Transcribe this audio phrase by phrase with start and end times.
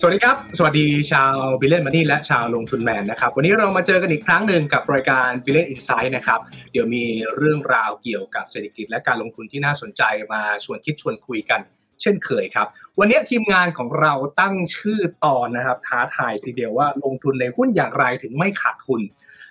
[0.00, 6.40] สวัสดีครับ สวัสดีชาว Billion Money และชาวลงทุนแมนนะครับ วันนี้เรามาเจอกันอีกครั้งหนึ่งกับรายการ Billion Inside นะครับ
[6.72, 7.04] เดี๋ยวมี
[7.36, 11.60] เรื่องราวเกี่ยวกับเศรษฐกิจและการลงทุนที่น่าสนใจมาชวนคิดชวนคุยกัน
[12.02, 12.66] เช่นเคยครับ
[12.98, 19.00] วันนี้ทีมงานของเราตั้งชื่อตอนนะครับ ท้าทายทีเดียวว่าลงทุนในหุ้นอย่างไรถึงไม่ขาดทุน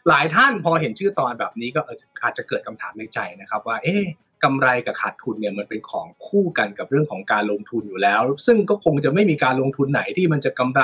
[0.07, 1.81] หลายท่านพอเห็นชื่อตอนแบบนี้ก็
[2.23, 4.05] อาจจะเกิดคำถามในใจนะครับว่า เอ๊ะ
[4.43, 10.84] กำไรกับขาดทุนเนี่ยมันเป็นของคู่กันกับเรื่องของการลงทุนอยู่แล้ว ซึ่งก็คงจะไม่มีการลงทุนไหนที่มันจะกำไร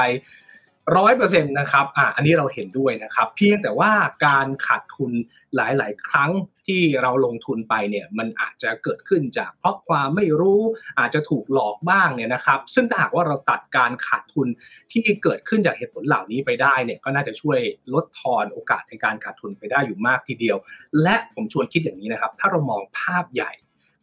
[0.97, 3.91] ร้อยเปอร์เซ็นต์นะครับอ่าอันนี้เราเห็นด้วยนะครับ เพียงแต่ว่า
[4.25, 5.11] การขาดทุน
[5.55, 6.31] หลาย ๆ ครั้ง
[6.67, 10.61] ที่เราลงทุนไปเนี่ยมันอาจจะเกิดขึ้นจากเพราะความไม่รู้
[10.99, 14.47] อาจจะถูกหลอกบ้างเนี่ยนะครับ ซึ่งถ้าหากว่าเราตัดการขาดทุน
[14.91, 17.59] ที่เกิดขึ้นจากเหตุผลเหล่านี้ไปได้เนี่ยก็น่าจะช่วย
[17.93, 20.57] ลดทอนโอกาสในการขาดทุนไปได้อยู่มากทีเดียว
[21.03, 23.51] และผมชวนคิดอย่างนี้นะครับ ถ้าเรามองภาพใหญ่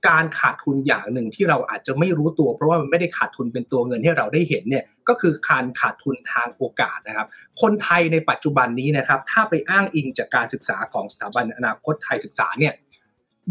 [0.08, 7.26] การขาดทุนอย่างหนึ่งที่เราอาจจะไม่รู้ตัว เพราะว่ามันไม่ได้ขาดทุนเป็นตัวเงินให้เราได้เห็นเนี่ยก็คือการขาดทุนทางโอกาสนะครับ
[7.62, 12.74] คนไทยในปัจจุบันนี้นะครับ ถ้าไปอ้างอิงจากการศึกษาของสถาบันอนาคตไทยศึกษาเนี่ย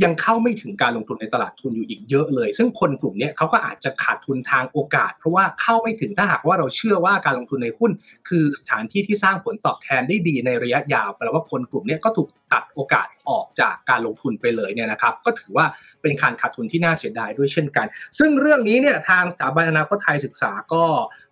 [0.04, 7.92] ยังเข้าไม่ถึงการลงทุนในตลาดทุนอยู่อีกเยอะเลย ซึ่งคนกลุ่มนี้เขาก็อาจจะขาดทุนทางโอกาส เพราะว่าเข้าไม่ถึงถ้าหากว่าเราเชื่อว่าการลงทุนในหุ้น
[8.30, 15.66] คือสถานที่ที่สร้างผลตอบแทนได้ดีในระยะยาวแปลว่าคนกลุ่มนี้ก็ถูกตัดโอกาสออกจากการลงทุนไปเลยเนี่ยนะครับ ก็ถือว่า
[16.02, 17.88] เป็นการขาดทุนที่น่าเสียดายด้วยเช่นกัน
[18.20, 20.84] ซึ่งเรื่องนี้เนี่ยทางสถาบันอนาคตไทยศึกษาก็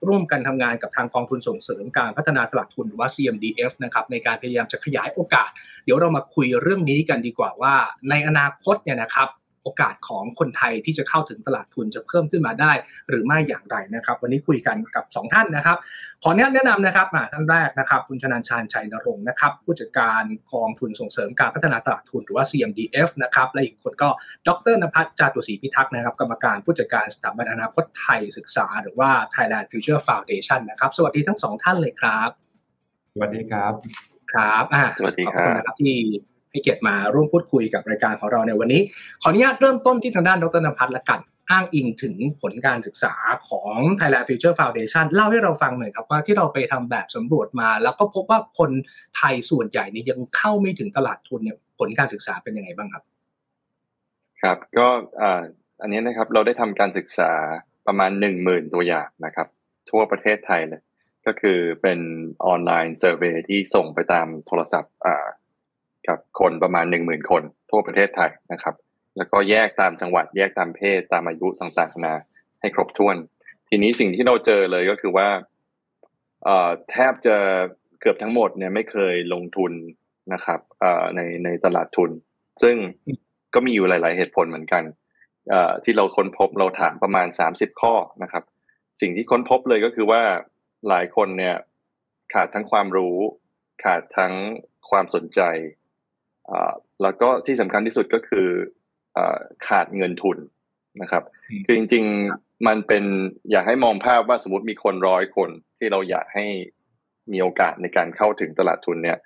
[0.08, 5.50] ร่วมกันทำงานกับทางกองทุนส่งเสริมการพัฒนาตลาดทุนหรือว่า CMDF นะครับในการพยายามจะขยายโอกาส
[5.86, 7.74] เดี๋ยวเรามาคุยเรื่องนี้กันดีกว่าว่า
[8.10, 9.30] ในอนาคตเนี่ยนะครับ
[9.64, 12.72] โอกาสของคนไทยที่จะเข้าถึงตลาดทุนจะเพิ่มขึ้นมาได้
[13.10, 15.78] หรือไม่อย่างไรนะครับ วันนี้คุยกันกับ 2 ท่านนะครับ
[16.24, 24.10] ขอแนะนำนะครับท่านแรกนะครับ คุณชนันชาญชัยนรงค์นะครับ ผู้จัดการกองทุนส่งเสริมการพัฒนาตลาดทุนหรือว่า CMDF นะครับ และอีกคนก็
[24.48, 32.30] ดรนภัสจาตุศรีพิทักษ์นะครับ กรรมการผู้จัดการสถาบันอนาคตไทยศึกษา หรือว่า Thailand Future Foundation นะครับ สวัสดีทั้งสองท่านเลยครับ
[33.14, 33.74] สวัสดีครับ
[34.34, 35.98] ครับอ่าสวัสดีครับขอบคุณนะครับที่
[36.52, 38.82] ให้เกียรติมาร่วมพูดคุยกับรายการของเราในวันนี้
[39.22, 41.22] ขออนุญาตเริ่มต้นที่ทางด้านดรนภัสละกัน
[41.52, 43.14] อ้างอิงถึงผลการศึกษา
[43.48, 48.72] ของ Thailand Future Foundation เล่าให้เราฟังหน่อยครับว่าที่เราไปทำแบบสำรวจมา แล้วก็พบว่าคน
[49.18, 53.04] ไทยส่วนใหญ่นี่ยังเข้าไม่ถึงตลาดทุนเนี่ยผลการศึกษาเป็นยังไงบ้างครับ
[54.42, 54.88] ครับก็
[55.82, 57.32] อันนี้นะครับเราได้ทำการศึกษา
[57.88, 59.48] ประมาณหนึ่งหมื่นตัวอย่างนะครับ
[59.92, 60.82] ทั่วประเทศไทยเลย
[61.26, 62.00] ก็คือเป็น
[62.46, 64.94] ออนไลน์เซอร์เวยที่ส่งไปตามโทรศัพท์
[66.10, 68.76] กับคนประมาณหนึ่งหมื่นคนทั่วประเทศไทยนะครับ
[69.18, 72.16] แล้วก็แยกตามจังหวัดแยกตามเพศตามอายุต่างๆนะ
[72.62, 73.18] ให้ครบถ้วน
[73.70, 75.28] ทีนี้สิ่งที่เราเจอเลยก็คือว่า
[76.92, 77.38] แทบจะ
[78.00, 79.72] เกือบทั้งหมดเนี่ยไม่เคยลงทุน
[80.34, 80.60] นะครับ
[81.16, 82.12] ในในตลาดทุน
[82.62, 82.76] ซึ่ง
[83.54, 84.84] ก็มีอยู่หลาย ๆ เหตุผลเหมือนกัน
[85.84, 87.94] ที่เราค้นพบเราถามประมาณสามสิบข้อ
[88.24, 88.44] นะครับ
[89.02, 90.22] สิ่งที่ค้นพบเลยก็คือว่า
[90.90, 91.56] หลายคนเนี่ย
[92.34, 93.18] ขาดทั้งความรู้
[93.84, 94.34] ขาดทั้ง
[94.90, 95.42] ความสนใจ
[97.02, 98.48] แล้วก็ที่สำคัญที่สุดก็คือ
[99.68, 100.38] ขาดเงินทุน
[101.02, 101.24] นะครับ
[101.66, 102.06] คือจริง
[102.36, 103.04] ๆมันเป็น
[103.52, 106.46] อยากให้มองภาพว่าสมมติมีคนร้อยคนที่เราอยากให้
[107.32, 109.18] มีโอกาสในการเข้าถึงตลาดทุนเนี่ย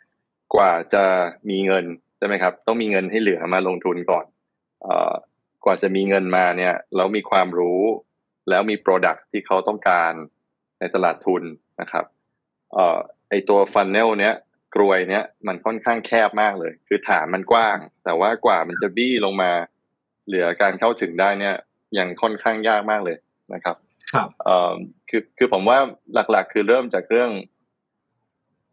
[0.56, 1.04] กว่าจะ
[1.50, 1.86] มีเงิน
[2.18, 4.26] ใช่ไหมครับ ต้องมีเงินให้เหลือมาลงทุนก่อน
[5.66, 7.82] กว่าจะมีเงินมาเนี่ยแล้วมีความรู้
[8.50, 10.14] แล้วมี Product ที่เขาต้องการ
[10.80, 11.44] ในตลาดทุน
[11.82, 12.06] นะครับ
[13.30, 14.36] ไอตัวฟันเนลเนี้ย
[14.76, 19.52] กรวยเนี้ยมันค่อนข้างแคบมากเลย คือฐานมันกว้าง แต่ว่ากว่ามันจะบี้ลงมา
[20.28, 21.56] เหลือการเข้าถึงได้เนี่ย
[21.98, 23.18] ยังค่อนข้างยากมากเลย
[23.54, 23.76] นะครับ
[24.14, 24.74] ครับเอ่อ
[25.10, 25.78] คือคือผมว่า
[26.32, 27.32] หลักๆ คือเริ่มจากเรื่อง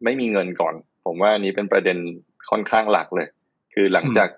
[0.04, 0.74] ไม่มีเงินก่อน
[1.06, 1.98] ผมว่านี้เป็นประเด็น
[2.50, 3.28] ค่อนข้างหลักเลย
[3.74, 4.28] คือหลังจาก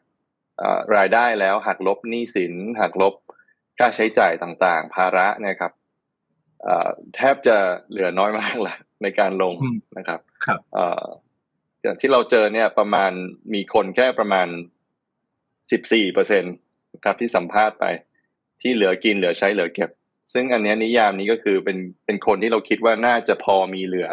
[0.97, 3.15] รายได้แล้วหักลบหนี้สินหักลบ
[3.79, 5.73] ค่าใช้จ่ายต่างๆ ภาระนะครับ
[7.17, 7.57] แทบจะ
[7.91, 9.55] เหลือน้อยมากแหละในการลง
[9.99, 10.61] นะครับครับ
[11.83, 13.13] อย่างที่เราเจอเนี่ยประมาณ
[13.55, 14.49] มีคนแค่ประมาณ
[15.71, 16.49] สิบสี่เปอร์เซ็นต
[17.05, 17.85] ครับที่สัมภาษณ์ไป
[18.63, 19.91] ที่เหลือกินเหลือใช้เหลือเก็บ
[20.33, 24.09] ซึ่งอันนี้นิยามนี้ก็คือเป็นเป็นคนที่เราคิดว่าน่าจะพอมีเหลือ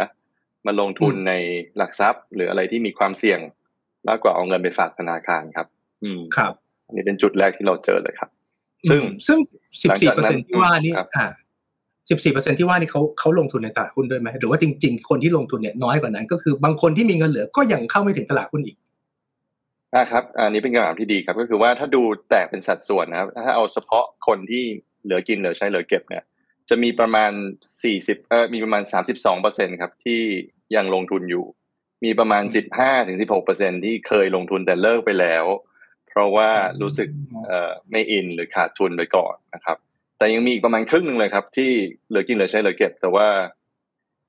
[0.66, 1.34] มาลงทุนใน
[1.78, 3.40] หลักทรัพย์ หรืออะไรที่มีความเสี่ยง
[4.08, 5.68] มากกว่าเอาเงินไปฝากธนาคารครับ
[6.04, 6.54] อืมครับ
[6.86, 8.30] อันนี้เป็นจุดแรกที่เราเจอเลยครับ
[8.90, 9.40] ซึ่งซึ่ง
[9.82, 11.28] สิบสี่เปอร์เซ็นที่ว่านี่อ่า
[12.10, 18.78] สิบสี่เปอร์เซ็นที่ว่านี่เขาเขาลงทุนในตลาดหุ้นด้วยไหมหรือว่าจริง ๆ คนที่ลงทุนเนี่ยน้อยกว่านั้น ก็คือบางคนที่มีเงินเหลือก็ยังเข้าไม่ถึงตลาดหุ้นอีก
[19.96, 24.64] อ่าครับ อันนี้เป็นคำถามที่ดีครับ ก็คือว่าถ้าดูแตกเป็นสัดส่วนนะครับ ถ้าเอาเฉพาะคนที่
[25.04, 26.24] เหลือกินเหลือใช้เหลือเก็บเนี่ย
[26.70, 27.32] จะมีประมาณ
[27.84, 30.22] สี่สิบเออมีประมาณสามสิบสองเปอร์เซ็นครับที่
[30.76, 31.46] ยังลงทุนอยู่
[32.04, 35.46] มีประมาณสิบห้าถึงสิบหกเปอร์เซ็นที่เคยลงทุนแต่เลิกไปแล้ว
[36.08, 36.50] เพราะว่า
[36.82, 37.10] รู้สึก
[37.46, 39.78] เอ่อไม่อินหรือขาดทุนไปก่อนนะครับ
[40.20, 41.72] แต่ยังมีอีกประมาณครึ่งหนึ่งเลยครับ ที่
[42.10, 43.28] เหลือกินเหลือใช้เหลือเก็บ แต่ว่า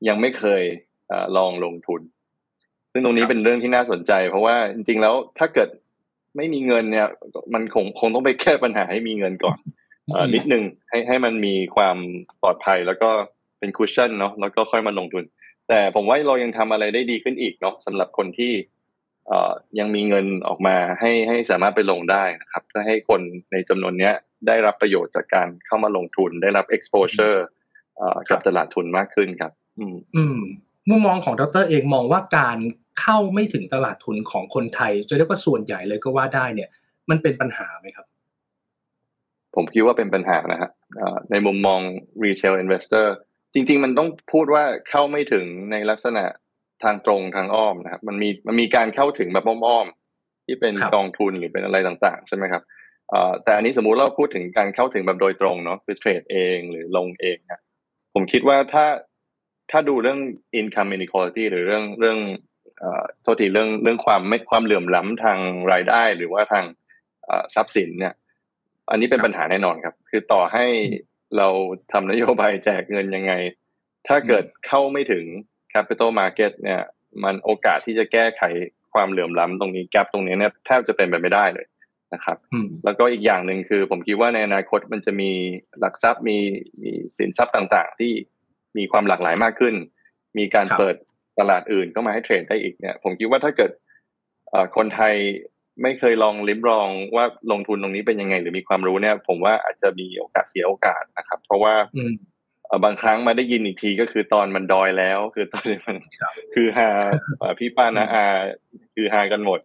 [0.09, 0.63] ยังไม่เคย
[1.11, 2.01] อลองลงทุน
[2.93, 5.69] ซึ่งตรงนี้เป็นเรื่องที่น่าสนใจ เพราะว่าจริง ๆ แล้วถ้าเกิด
[6.37, 7.09] ไม่มีเงินเนี่ย
[7.55, 9.59] มันคงคงต้องไปแก้ปัญหาให้มีเงินก่อน
[10.35, 11.97] นิดนึงให้ให้มันมีความ
[12.43, 13.11] ปลอดภัยแล้วก็
[13.59, 15.25] เป็น cushion เนาะแล้วก็ค่อยมาลงทุน
[15.69, 18.53] แต่ผมว่าเรายังทำอะไรได้ดีขึ้นอีกเนาะสำหรับคนที่
[19.27, 23.21] เอ่อยังมีเงินออกมาให้ให้สามารถไปลงได้นะครับถ้าให้คน
[23.53, 24.15] ในจำนวนเนี้ย
[24.47, 27.39] ได้รับประโยชน์จากการเข้ามาลงทุน ได้รับ exposure
[27.97, 30.39] เอ่อกับตลาดทุนมากขึ้นครับอืมอืม
[30.89, 32.59] มุมมองของดรเองมองว่าการ
[33.01, 36.71] เข้าไม่ถึงตลาดทุนของคนไทย จะเรียกว่าส่วนใหญ่เลยก็ว่าได้เนี่ย
[37.11, 38.07] มันเป็นปัญหาไหมครับ
[39.55, 40.71] ผมคิดว่าเป็นปัญหานะฮะ
[41.31, 41.81] ในมุมมอง
[42.25, 43.07] retail investor
[43.55, 46.25] จริง ๆ มันต้องพูดว่าเข้าไม่ถึงในลักษณะ
[46.83, 52.63] ทางตรงทางอ้อมนะครับ มันมีมันมีการเข้าถึงแบบอ้อมๆที่เป็นกองทุนหรือเป็นอะไรต่างๆ ใช่ไหมครับ
[53.45, 57.61] แต่อันนี้สมมุติเราพูดถึงการเข้าถึงแบบโดยตรงเนาะคือเทรดเองหรือลงเองนะ
[58.15, 58.87] ผมคิดว่าถ้า
[59.71, 60.21] ถ้าดูเรื่อง
[60.61, 62.19] income inequality หรือเรื่องเรื่อง
[63.23, 65.39] โทษทีเรื่องเรื่องความไม่ความเหลื่อมล้ำทาง
[65.73, 66.65] รายได้หรือว่าทาง
[67.55, 68.15] ทรัพย์สินเนี่ย
[68.91, 70.67] อันนี้เป็นปัญหาแน่นอนครับ คือต่อให้
[71.37, 71.49] เรา
[71.93, 73.33] ทำนโยบายแจกเงินยังไง
[74.09, 75.25] ถ้าเกิดเข้าไม่ถึง
[75.75, 76.81] capital market เนี่ย
[77.25, 78.43] มันโอกาสที่จะแก้ไข
[78.95, 81.67] ความเหลื่อมล้ำตรงนี้แกลบตรงนี้เนี่ยแทบจะเป็นไปไม่ได้เลย
[82.15, 82.37] นะครับ
[82.85, 85.31] แล้วก็อีกอย่างหนึ่งคือผมคิดว่าในอนาคตมันจะมี
[85.81, 86.39] หลักทรัพย์มี
[86.83, 88.13] มีสินทรัพย์ต่างๆ ที่
[88.79, 89.75] มีความหลากหลายมากขึ้น
[90.39, 90.95] มีการเปิด
[91.39, 93.71] ตลาดอื่นเข้ามาให้เทรดได้อีกเนี่ย ผมคิดว่าถ้าเกิด
[94.77, 95.15] คนไทย
[95.83, 101.75] ไม่เคยลองลิ้มลองว่าลงทุนตรงนี้เป็นยังไง หรือมีความรู้เนี่ย ผมว่าอาจจะมีโอกาสเสียโอกาสนะครับ เพราะว่า
[102.85, 105.97] บางครั้งมาได้ยินอีกทีก็คือตอนมันดอยแล้ว คือตอนนี้มัน
[106.55, 106.89] คือฮา
[107.59, 108.27] พี่ป้านะอา
[108.95, 109.61] คือฮากันหมด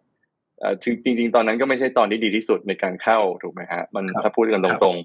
[0.84, 4.98] จริงจริงตอนนั้นก็ไม่ใช่ตอนที่ดีที่สุดในการเข้าถูกไหมฮะมันถ้าพูดกันตรง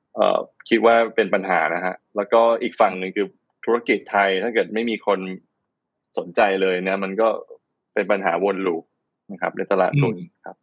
[0.00, 3.26] ๆคิดว่าเป็นปัญหานะฮะแล้วก็อีกฝั่งหนึ่งคือ
[3.64, 5.20] ธุรกิจไทยถ้าเกิดไม่มีคน
[6.18, 7.28] สนใจเลยเนี่ยมันก็
[7.94, 8.84] เป็นปัญหาวนลูป
[9.32, 10.56] นะครับในตลาดทุนครับ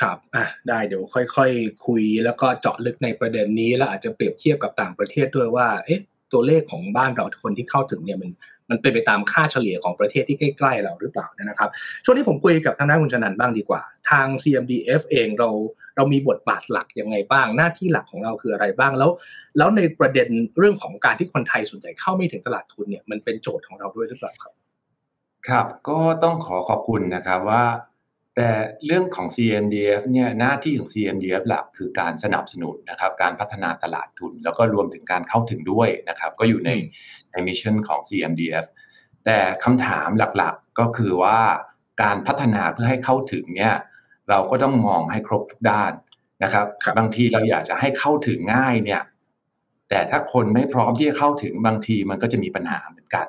[0.00, 1.38] ครับอะได้เดี๋ยวค่อยๆค
[1.86, 6.02] คุย แล้วก็เจาะลึกในประเด็นนี้แล้วอาจจะเปรียบเทียบกับต่างประเทศด้วยว่า เอ๊ะ
[6.32, 8.30] ตัวเลขของบ้านเราคนที่เข้าถึงเนี่ยมัน
[8.70, 11.70] มันเป็นไปตามค่าเฉลี่ยของประเทศที่ใกล้ๆเราหรือเปล่านะครับ
[12.04, 15.48] ช่วงนี้ผมคุยกับทางด้านคุณชนันบ้างดีกว่า ทาง CMDF เองเรา
[15.96, 19.10] เรามีบทบาทหลักยังไงบ้าง หน้าที่หลักของเราคืออะไรบ้างแล้ว
[19.58, 20.28] แล้วในประเด็น
[20.58, 24.52] เรื่องของการที่คนไทยส่วนใหญ่เข้าไม่ถึงตลาดทุนเนี่ยมันเป็นโจทย์ของเราด้วยหรือเปล่าครับ
[25.48, 27.64] ครับ ก็ต้องขอขอบคุณนะครับว่า
[28.36, 28.50] แต่
[28.86, 36.70] เรื่องของ CMDF เนี่ยหน้าที่ของ CMDF หลักคือการสนับสนุนนะครับการพัฒนาตลาดทุน แล้วก็รวมถึงการเข้าถึงด้วยนะครับก็อยู่ใน
[37.30, 38.66] ในมิชชั่นของ CMDF
[39.24, 41.38] แต่คำถามหลักๆก็คือว่า
[42.02, 43.74] การพัฒนาเพื่อให้เข้าถึงเนี่ย
[44.28, 45.92] เราก็ต้องมองให้ครบทุกด้าน
[46.42, 46.66] นะครับ
[46.98, 49.02] บางทีเราอยากจะให้เข้าถึงง่ายเนี่ย
[49.88, 53.26] แต่ถ้าคนไม่พร้อมที่จะเข้าถึงบางทีมันก็จะมีปัญหาเหมือนกัน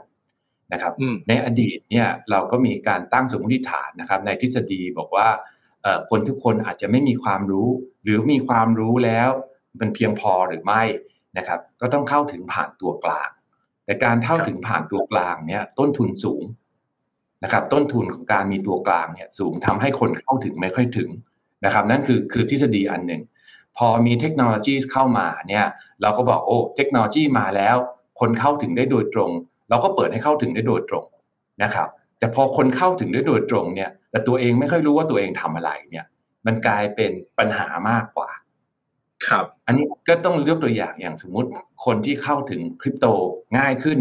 [0.73, 0.93] นะครับ
[1.27, 5.27] ในอดีตเนี่ยเราก็มีการตั้งสมมติฐานนะครับ ในทฤษฎีบอกว่า
[6.09, 7.67] คนทุกคนอาจจะไม่มีความรู้
[8.03, 9.29] หรือมีความรู้แล้ว
[9.79, 10.83] มันเพียงพอหรือไม่
[11.37, 13.29] นะครับก็ต้องเข้าถึงผ่านตัวกลาง
[13.85, 16.43] แต่การเข้าถึงผ่านตัวกลางเนี่ยต้นทุนสูง
[17.43, 21.09] นะครับต้นทุนของการมีตัวกลางเนี่ยสูงทำให้คนเข้าถึงไม่ค่อยถึง
[21.65, 23.21] นะครับนั่นคือคือทฤษฎีอันหนึ่ง
[23.77, 25.65] พอมีเทคโนโลยีเข้ามาเนี่ย
[26.01, 27.75] เราก็บอกโอ้เทคโนโลยีมาแล้ว
[28.19, 29.31] คนเข้าถึงได้โดยตรง
[29.69, 31.05] เราก็เปิดให้เข้าถึงได้โดยตรง
[31.63, 31.87] นะครับ
[32.19, 36.05] แต่พอคนเข้าถึงได้โดยตรงเนี่ยแต่ตัวเองไม่ค่อยรู้ว่าตัวเองทำอะไรเนี่ย
[36.45, 38.29] มันกลายเป็นปัญหามากกว่า
[39.27, 41.49] ครับ อันนี้ก็ต้องเลือกตัวอย่างอย่างสมมุติ
[41.85, 43.05] คนที่เข้าถึงคริปโต
[43.57, 43.99] ง่ายขึ้น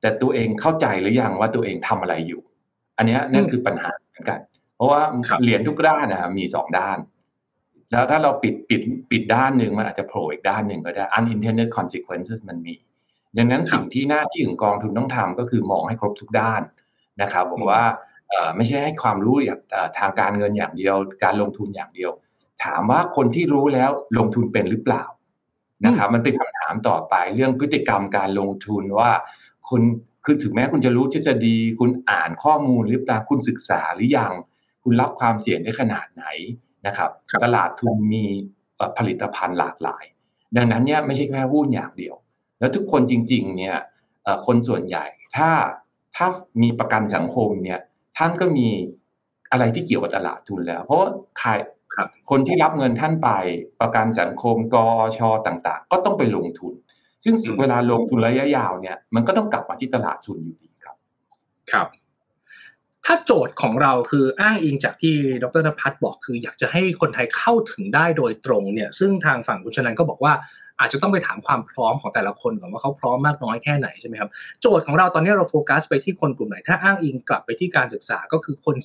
[0.00, 2.42] แต่ตัวเองเข้าใจหรือยังว่าตัวเองทำอะไรอยู่
[2.96, 4.40] อันนี้นั่นคือปัญหาเหมือนกัน
[4.76, 5.00] เพราะว่า
[5.42, 6.98] เหรียญทุกด้านนะมีสองด้าน
[7.90, 12.74] แล้วถ้าเราปิดปิดปิดด้านหนึ่งมันอาจจะโผล่อีกด้านหนึ่งก็ได้ unintended consequences มันมี
[13.36, 16.62] ดังนั้นสิ่งที่หน้าที่ของกองทุนต้องทำก็คือมองให้ครบทุกด้าน
[17.22, 17.84] นะครับบอกว่า
[18.56, 19.60] ไม่ใช่ให้ความรู้อย่าง
[19.98, 22.10] ทางการเงินอย่างเดียว การลงทุนอย่างเดียว
[22.64, 25.04] ถามว่าคนที่รู้แล้วลงทุนเป็นหรือเปล่า
[25.86, 29.10] นะครับมันเป็นคำถามต่อไปเรื่องพฤติกรรมการลงทุนว่า
[29.68, 29.82] คุณ
[30.24, 34.32] คือถึงแม้คุณจะรู้ทฤษฎีคุณอ่านข้อมูลหรือเปล่าคุณศึกษาหรือยัง
[34.82, 36.24] คุณรับความเสี่ยงได้ขนาดไหน
[36.86, 37.10] นะครับ
[37.44, 38.24] ตลาดทุนมี
[38.98, 40.04] ผลิตภัณฑ์หลากหลาย
[40.56, 42.14] ดังนั้นเนี่ยไม่ใช่แค่หุ้นอย่างเดียว
[42.64, 43.78] แล้วทุกคนจริง ๆ เนี่ย
[44.46, 45.04] คนส่วนใหญ่
[45.36, 45.50] ถ้า
[46.16, 46.26] ถ้า
[46.62, 47.80] มีประกันสังคมเนี่ย
[48.18, 48.68] ท่านก็มี
[49.50, 51.00] อะไรที่เกี่ยวกับตลาดทุนแล้ว เพราะ
[51.38, 51.50] ใคร
[52.30, 53.30] คนที่รับเงินท่านไป
[53.80, 54.86] ประกันสังคมกอ
[55.18, 56.72] ชต่างๆ ก็ต้องไปลงทุน
[57.24, 60.96] ซึ่งเวลาลงทุนระยะยาวเนี่ยมันก็ต้องกลับมาที่ตลาดทุนอยู่ดีครับ
[61.72, 61.88] ครับ
[63.06, 70.34] ถ้าโจทย์ของเราคืออ้างอิงจากที่ดรนภัทรบอกคือ อยากจะให้คนไทยเข้าถึงได้โดยตรงเนี่ย ซึ่งทางฝั่งคุณชนันก็บอกว่า
[70.80, 78.76] อาจจะต้องไปถามความพร้อมของแต่ละคนก่อนว่าเขาพร้อมมากน้อยแค่ไหนใช่ไหมครับโจทย์ของเราตอนนี้เราโฟกัสไปที่คนกลุ่มไหน ถ้าอ้างอิงกลับไปที่การศึกษาก็คือคน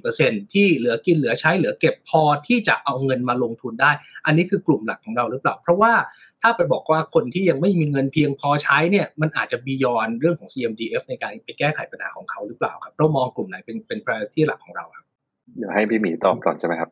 [0.00, 3.90] 14%ที่เหลือกินเหลือใช้เหลือเก็บพอที่จะเอาเงินมาลงทุนได้
[4.26, 5.92] อันนี้คือกลุ่มหลักของเราหรือเปล่า เพราะว่า
[6.42, 15.05] ถ้าไปบอกว่าคนที่ยังไม่มีเงินเพียงพอใช้เนี่ยมันอาจจะบียอนเรื่องของ CMDF ในการไปแก้ไขปัญหาของเขาหรือเปล่าครับเรามองกลุ่มไหนเป็นเป็น priority หลักของเราครับ
[15.54, 16.90] เดี๋ยวให้พี่หมีตอบก่อนใช่ไหมครับ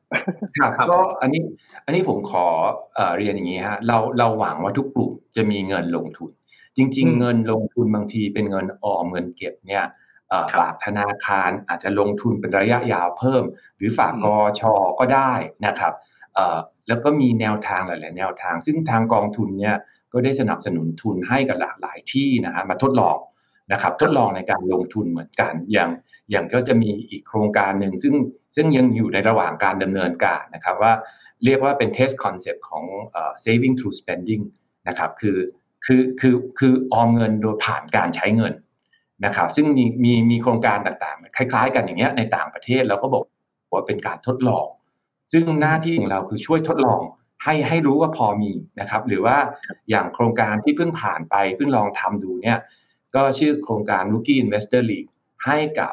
[0.59, 1.43] ครับก็อันนี้
[1.85, 2.47] อันนี้ผมขอ
[3.17, 6.31] เรียนอย่างนี้ฮะเราเราหวังว่าทุกกลุ่มจะมีเงินลงทุน
[6.77, 9.85] จริง ๆ เงินลงทุนบางทีเป็นเงินออมเงินเก็บเนี่ย
[10.59, 13.43] ฝากธนาคารอาจจะลงทุนเป็นระยะยาวเพิ่ม
[13.77, 15.33] หรือฝากกอชอก็ได้
[15.67, 15.95] นะครับ
[16.89, 19.77] แล้วก็มีแนวทางหลาย ๆ แนวทาง ซึ่งทางกองทุนเนี่ย
[20.13, 23.17] ก็ได้สนับสนุนทุนให้กับหลากหลายที่นะฮะมาทดลอง
[23.73, 25.91] นะครับทดลองในการลงทุนเหมือนกันอย่าง
[26.31, 28.15] อย่างก็จะมีอีกโครงการหนึ่งซึ่ง
[28.57, 30.93] ซึ่งยังอยู่ในระหว่างการดำเนินการนะครับว่า
[31.45, 32.85] เรียกว่าเป็น test concept ของ
[33.45, 34.43] saving through spending
[34.89, 35.39] นะครับคือ
[35.85, 38.55] คือคือคือออมเงินโดยผ่านการใช้เงิน
[39.25, 43.23] นะครับซึ่งมีมีมีโครงการต่างๆ คล้าย ๆ กันอย่างเงี้ยในต่างประเทศเราก็บอก
[43.73, 44.67] ว่าเป็นการทดลอง
[45.33, 47.01] ซึ่งหน้าที่ของเราคือช่วยทดลอง
[47.45, 49.37] ให้ให้รู้ว่าพอมีนะครับ หรือว่า
[49.91, 52.59] อย่างโครงการที่เพิ่งผ่านไปเพิ่งลองทำดูเนี่ย
[53.15, 55.11] ก็ชื่อโครงการ Rookie Investor League
[55.47, 55.89] ให้กั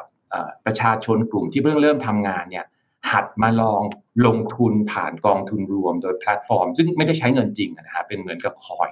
[0.64, 2.66] ประชาชนกลุ่มที่เพิ่งเริ่มทำงานเนี่ย
[3.10, 3.82] หัดมาลอง
[4.26, 8.90] ลงทุนผ่านกองทุนรวมโดยแพลตฟอร์ม ซึ่งไม่ได้ใช้เงินจริงนะฮะเป็นเหมือนกับคอย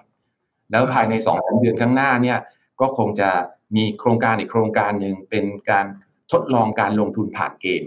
[0.70, 2.38] แล้วภายในสองสาเดือนข้างหน้าเนี่ย
[2.80, 3.30] ก็คงจะ
[3.76, 5.86] มีโครงการอีกโครงการหนึ่งเป็นการ
[6.32, 7.84] ทดลองการลงทุนผ่านเกม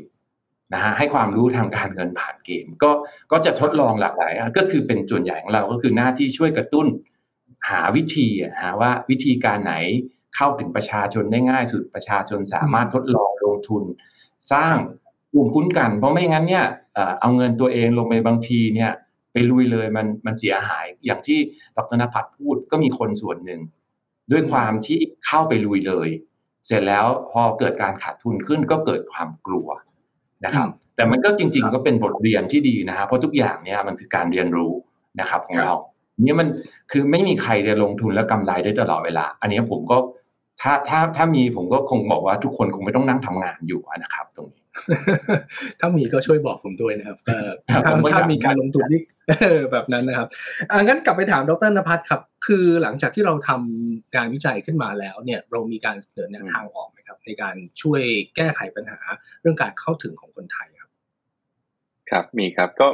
[0.74, 2.92] นะฮะให้ความรู้ทางการเงินผ่านเกม ก็
[3.32, 6.88] ก็จะทดลองหลากหลายก็คือเป็นส่วนใหญ่ของเราก็คือหน้าที่ช่วยกระตุ้น
[7.70, 8.28] หาวิธี
[8.62, 9.76] หาว่าวิธีการไหน
[10.36, 13.33] เข้าถึงประชาชนได้ง่ายสุดประชาชนสามารถทดลอง
[13.68, 13.84] ทุน
[14.52, 14.76] สร้าง
[15.32, 16.66] ภูมิคุ้นกัน เพราะไม่งั้นเนี่ย
[17.22, 18.92] เอาเงินตัวเองลงไปบางทีเนี่ย
[19.32, 21.40] ไปลุยเลยมันมันเสียหายอย่างที่
[21.78, 23.62] ดรนภัทรพูดก็มีคนส่วนหนึ่ง
[24.32, 26.10] ด้วยความที่เข้าไปลุยเลย
[26.68, 29.68] เสร็จแล้วพอเกิดการขาดทุนขึ้นก็เกิดความกลัว
[30.46, 34.72] นะครับ แต่มันก็จริง ๆ ก็เป็นบทเรียนที่ดีนะฮะเพราะทุกอย่างเนี่ยมันคือการเรียนรู้
[35.20, 35.74] นะครับของเรา
[36.24, 36.48] เนี่ยมัน
[36.92, 39.98] คือไม่มีใครจะลงทุนแล้วกำไรได้ตลอดเวลา อันนี้ผมก็
[40.62, 44.64] ถ้าถ้าถ้ามีผมก็คงบอกว่าทุกคนคงไม่ต้องนั่งทำงานอยู่นะครับ ตรงนี้
[45.80, 47.38] ถ้ามีก็ช่วยบอกผมด้วยนะครับถ้า
[48.14, 49.02] ถ้ามีการลงทุนที่
[49.72, 50.28] แบบนั้นนะครับ
[50.72, 58.02] อ่างั้นกลับไปถามดรนภัสครับ คือหลังจากที่เราทำการวิจัยขึ้นมาแล้วเนี่ย เรามีการเสนอแนวทางออกไหมครับ ในการช่วย
[58.36, 59.00] แก้ไขปัญหา
[59.42, 60.90] เรื่องการเข้าถึงของคนไทยครับ
[62.10, 62.88] ครับมีครับก็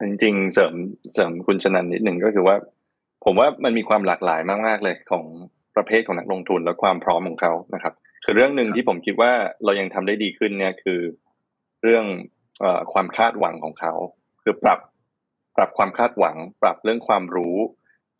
[0.00, 0.74] จริงๆเสริม
[1.12, 2.56] เสริมคุณชนันนิดหนึ่งก็คือว่า
[3.24, 5.24] ผมว่ามันมีความหลากหลายมากๆเลยของ
[5.76, 9.32] ประเภทของนักลงทุนและความพร้อมของเขานะครับ คือเรื่องหนึ่งที่ผมคิดว่า
[9.64, 11.00] เรายังทำได้ดีขึ้นเนี่ยคือ
[11.82, 12.04] เรื่อง
[12.62, 13.92] อความคาดหวังของเขา
[14.42, 14.78] คือปรับ
[15.56, 17.56] ปรับความคาดหวัง ปรับเรื่องความรู้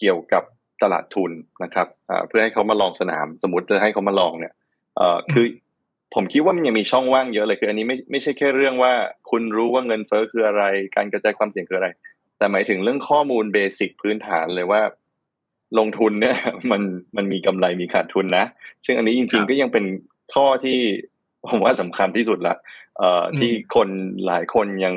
[0.01, 0.45] เกี่ยวกับ
[0.83, 1.33] ตลาดทุน
[1.65, 1.89] นะครับ
[2.29, 4.55] เพื่อให้เขามาลองสนาม สมมติจะให้เขามาลองเนี่ย
[5.33, 5.47] คือ
[6.15, 8.93] ผมคิดว่ามันยังมีช่องว่างเยอะเลยคืออันนี้ไม่ไม่ใช่แค่เรื่องว่า
[9.31, 10.65] คุณรู้ว่าเงินเฟ้อคืออะไร
[10.97, 11.89] การกระจายความเสี่ยงคืออะไร
[12.39, 14.81] แต่หมายถึงเรื่องข้อมูลเบสิกพื้นฐานเลยว่า
[15.79, 16.37] ลงทุนเนี่ย
[16.71, 16.83] มัน
[17.17, 18.45] มันมีกำไรมีขาดทุนนะ
[18.85, 19.85] ซึ่งอันนี้จริง ๆ ก็ยังเป็น
[20.35, 20.79] ข้อที่
[21.51, 22.57] ผมว่าสำคัญที่สุดละ
[22.99, 23.89] เอ่อที่คน
[24.27, 24.95] หลายคนยัง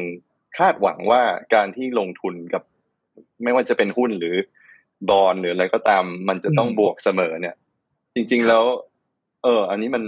[0.57, 1.21] คาดหวังว่า
[1.55, 2.63] การที่ลงทุนกับ
[3.43, 4.35] ไม่ว่าจะเป็นหุ้นหรือ
[5.09, 7.55] บอลหรืออะไรก็ตามมันจะต้องบวกเสมอเนี่ย
[8.15, 8.63] จริง ๆแล้ว
[9.43, 10.03] เออ อันนี้มัน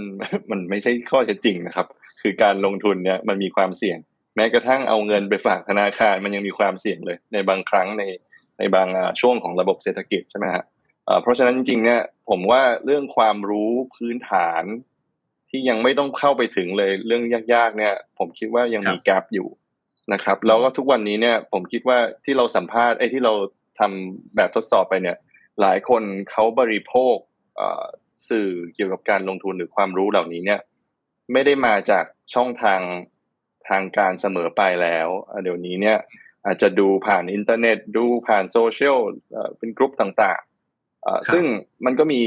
[0.50, 1.86] มันไม่ใช่ข้อเท็จจริงนะครับ
[2.22, 3.98] คือการลงทุนเนี่ยมันมีความเสี่ยง
[4.36, 8.02] แม้กระทั่งเอาเงินไปฝากธนาคารมันยังมีความเสี่ยงเลย ในบางครั้งใน
[8.58, 8.88] ในบาง
[9.20, 10.64] ช่วงของระบบเศรษฐกิจใช่ไหมฮะ
[11.22, 14.62] เพราะฉะนั้นจริงๆเนี่ยผมว่าเรื่องความรู้พื้นฐาน
[15.50, 17.22] ที่ยังไม่ต้องเข้าไปถึงเลยเรื่อง
[17.54, 19.48] ยากๆ เนี่ย ผมคิดว่ายังมีแกลบอยู่
[20.12, 23.32] นะครับ แล้วก็ทุกวันนี้เนี่ย ผมคิดว่าที่เราสัมภาษณ์ไอ้ที่เรา
[23.78, 25.16] ทำแบบทดสอบไปเนี่ย
[25.60, 27.14] หลายคนเขาบริโภค
[28.28, 30.60] สื่อเกี่ยวกับการลงทุนหรือความรู้เหล่านี้เนี่ย
[31.32, 32.04] ไม่ได้มาจาก
[32.34, 32.80] ช่องทาง
[33.68, 35.08] ทางการเสมอไปแล้ว
[35.42, 35.98] เดี๋ยวนี้เนี่ย
[36.46, 38.98] อาจจะดูผ่านอินเทอร์เน็ต ดูผ่านโซเชียล
[39.58, 41.44] เป็นกลุ่มต่างๆซึ่ง
[41.84, 42.20] มันก็มี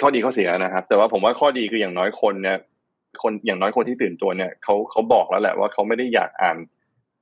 [0.00, 2.58] ข้อดีข้อเสียนะครับ แต่ว่าผมว่าข้อดีคืออย่างน้อยคนเนี่ย
[3.22, 6.56] คนอย่างน้อยคนที่ตื่นตัวเนี่ยเขาเขาบอกแล้วแหละว่าเขาไม่ได้อยากอ่าน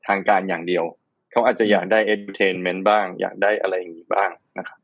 [0.06, 0.84] ทางการอย่างเดียว
[1.32, 4.78] เขาอาจจะอยากได้ entertainment บ้าง อยากได้อะไรอย่างนี้บ้างนะครับ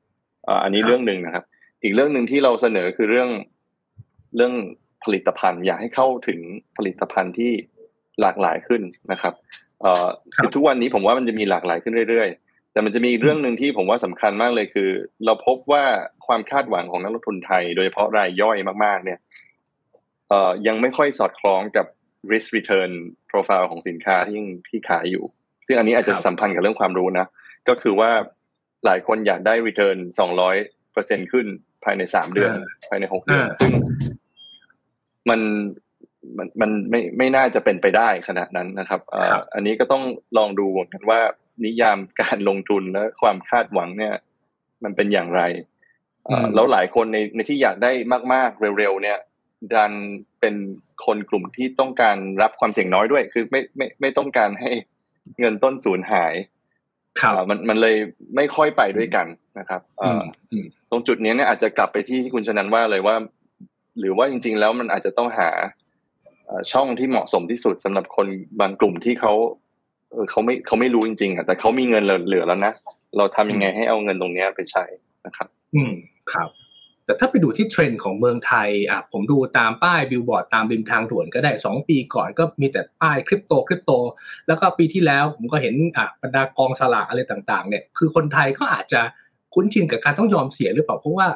[0.64, 1.44] อันนี้เรื่องหนึ่งนะครับ
[1.82, 3.30] อีกเรื่องหนึ่งที่เราเสนอคือเรื่อง
[4.36, 4.54] เรื่อง
[5.04, 6.40] ผลิตภัณฑ์ อยากให้เข้าถึง
[6.76, 7.52] ผลิตภัณฑ์ที่
[8.20, 8.82] หลากหลายขึ้น
[9.12, 9.34] นะครับ
[9.82, 14.90] เอ่อคือทุกวันนี้ผมว่ามันจะมีหลากหลายขึ้นเรื่อยๆ แต่มันจะมีเรื่องหนึ่งที่ผมว่าสำคัญมากเลยคือ
[15.24, 15.84] เราพบว่า
[16.26, 19.18] ความคาดหวังของนักลงทุนไทย โดยเฉพาะรายย่อยมากๆ เนี่ย
[20.28, 21.86] เอ่อยังไม่ค่อยสอดคล้องกับ
[22.32, 22.90] risk return
[23.30, 25.24] profile ของสินค้าที่ที่ขายอยู่
[25.66, 27.26] ซึ่งอันนี้อาจจะสัมพันธ์กับเรื่องความรู้นะ
[27.68, 28.10] ก็คือว่า
[28.84, 30.56] หลายคนอยากได้ return สองร้อย
[30.92, 31.46] เปอร์เซ็นขึ้น
[31.84, 32.52] ภายในสามเดือน
[32.88, 33.70] ภายในหกเดือน ซึ่ง
[35.28, 35.40] มัน
[36.38, 39.00] มันมันไม่ไม่น่าจะเป็นไปได้ขนาดนั้นนะครับ
[39.54, 40.04] อันนี้ก็ต้อง
[40.38, 41.20] ลองดูกันว่า
[41.64, 44.14] นิยามการลงทุนและความคาดหวังเนี่ย
[44.84, 45.42] มันเป็นอย่างไร
[46.54, 47.92] แล้วหลายคนในในที่อยากได้
[48.34, 49.18] มาก ๆ เร็วๆเนี่ย
[49.72, 49.92] ดัน
[50.40, 50.54] เป็น
[51.06, 54.70] คนกลุ่มที่ต้องการรับความเสี่ยงน้อยด้วย คือไม่ไม่ไม่ต้องการให้
[55.40, 56.34] เงินต้นสูญหาย
[57.20, 57.96] ครับมันมันเลย
[58.36, 59.26] ไม่ค่อยไปด้วยกัน
[59.58, 59.80] นะครับ
[60.90, 63.16] ตรงจุดนี้เนี่ยอาจจะกลับไปที่ที่คุณชนันว่าเลยว่า
[63.98, 65.50] หรือว่าจริง ๆ แล้วมันอาจจะต้องหา
[66.72, 68.26] ช่องที่เหมาะสมที่สุดสำหรับคน
[68.60, 69.32] บางกลุ่มที่เขา
[70.30, 72.72] เขาไม่เขาไม่รู้จริงๆอะแต่เขามีเงินเหลือแล้วนะ
[73.16, 74.84] เราทำยังไงให้เอาเงินตรงนี้ไปใช้
[75.26, 75.92] นะครับ อืม
[76.32, 76.48] ครับ
[77.06, 83.92] แต่ถ้าไปดูที่เทรนด์ของเมืองไทยอะผมดูตามป้ายบิลบอร์ดตามริมทางด่วนก็ได้สองปีก่อนก็มีแต่ป้าย crypto crypto
[84.46, 89.00] แล้วก็ปีที่แล้วผมก็เห็นอะบรรดากองสลากอะไรต่าง ๆ เนี่ย คือคนไทยก็อาจจะ
[89.54, 91.28] คุ้นชินกับการต้องยอมเสียหรือเปล่าเพราะว่า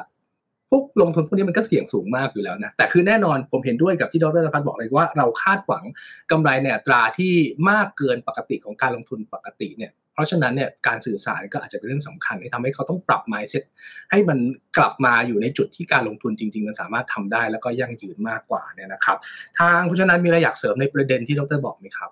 [0.71, 5.83] พวกลงทุนพวกนี้มันก็เสี่ยงสูงมากอยู่แล้วนะ แต่คือแน่นอนผมเห็นด้วยกับที่ดรณภัทรบอกเลยว่าเราคาดหวัง
[6.31, 7.33] กำไรในอัตราที่
[7.69, 13.63] มากเกินปกติของการลงทุนปกติเนี่ย เพราะฉะนั้นเนี่ยการสื่อสารก็อาจจะเป็นเรื่องสำคัญที่ทำให้เขาต้องปรับ mindset
[14.11, 14.37] ให้มัน
[14.77, 19.17] กลับมาอยู่ในจุดที่การลงทุนจริง ๆ มันสามารถทำได้แล้วก็ยั่งยืนมากกว่าเนี่ยนะครับ
[19.59, 22.11] ทางคุณชนันมีอะไรอยากเสริมในประเด็นที่ดรบอกไหมครับ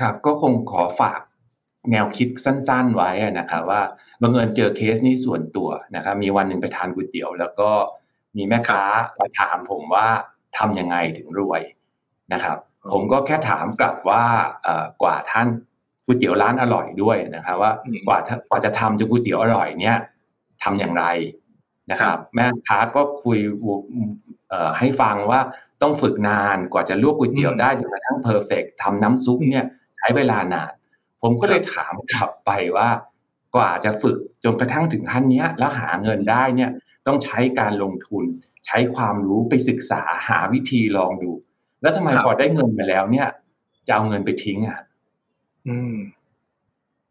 [0.00, 1.20] ครับก็คงขอฝาก
[1.90, 3.82] แนวคิดสั้น ๆ ไว้นะครับว่า
[4.22, 7.70] บังเอิญเจอเคสนี้ส่วนตัวนะครับมีวันหนึ่งไปทานก๋วยเตี๋ยว แล้วก็
[8.36, 8.82] มีแม่ค้า
[9.20, 10.06] มาถามผมว่า
[10.58, 11.62] ทํำยังไงถึงรวย
[12.32, 12.56] นะครับ
[12.92, 14.24] ผมก็แค่ถามกลับว่า
[15.02, 15.48] กว่าท่าน
[16.04, 17.70] ก๋วยเตี๋ยวร้านอร่อยด้วยนะครับว่า
[18.08, 18.18] กว่า
[18.50, 19.98] กว่าจะทำจนก๋วยเตี๋ยวอร่อยเนี่ย
[20.62, 21.04] ทำอย่างไร
[21.90, 23.38] นะครับ แม่ค้าก็คุย
[24.78, 25.40] ให้ฟังว่า
[25.82, 29.66] ต้องฝึกนานกว่าจะลวกก๋วยเตี๋ยวได้จนกระทั่งเพอร์เฟกทำน้ำซุปเนี่ย
[29.98, 30.72] ใช้เวลานาน
[31.22, 32.88] ผมก็เลยถามกลับไปว่า
[33.54, 36.70] กว่าจะฝึกจนกระทั่งถึงขั้นนี้แล้วหาเงินได้เนี่ย
[37.06, 38.24] ต้องใช้การลงทุน
[38.66, 41.32] ใช้ความรู้ไปศึกษาหาวิธีลองดู
[41.82, 43.28] แล้วทำไมพอได้เงินมาแล้วเนี่ย
[43.86, 44.80] จะเอาเงินไปทิ้งอะ
[45.68, 45.94] อืม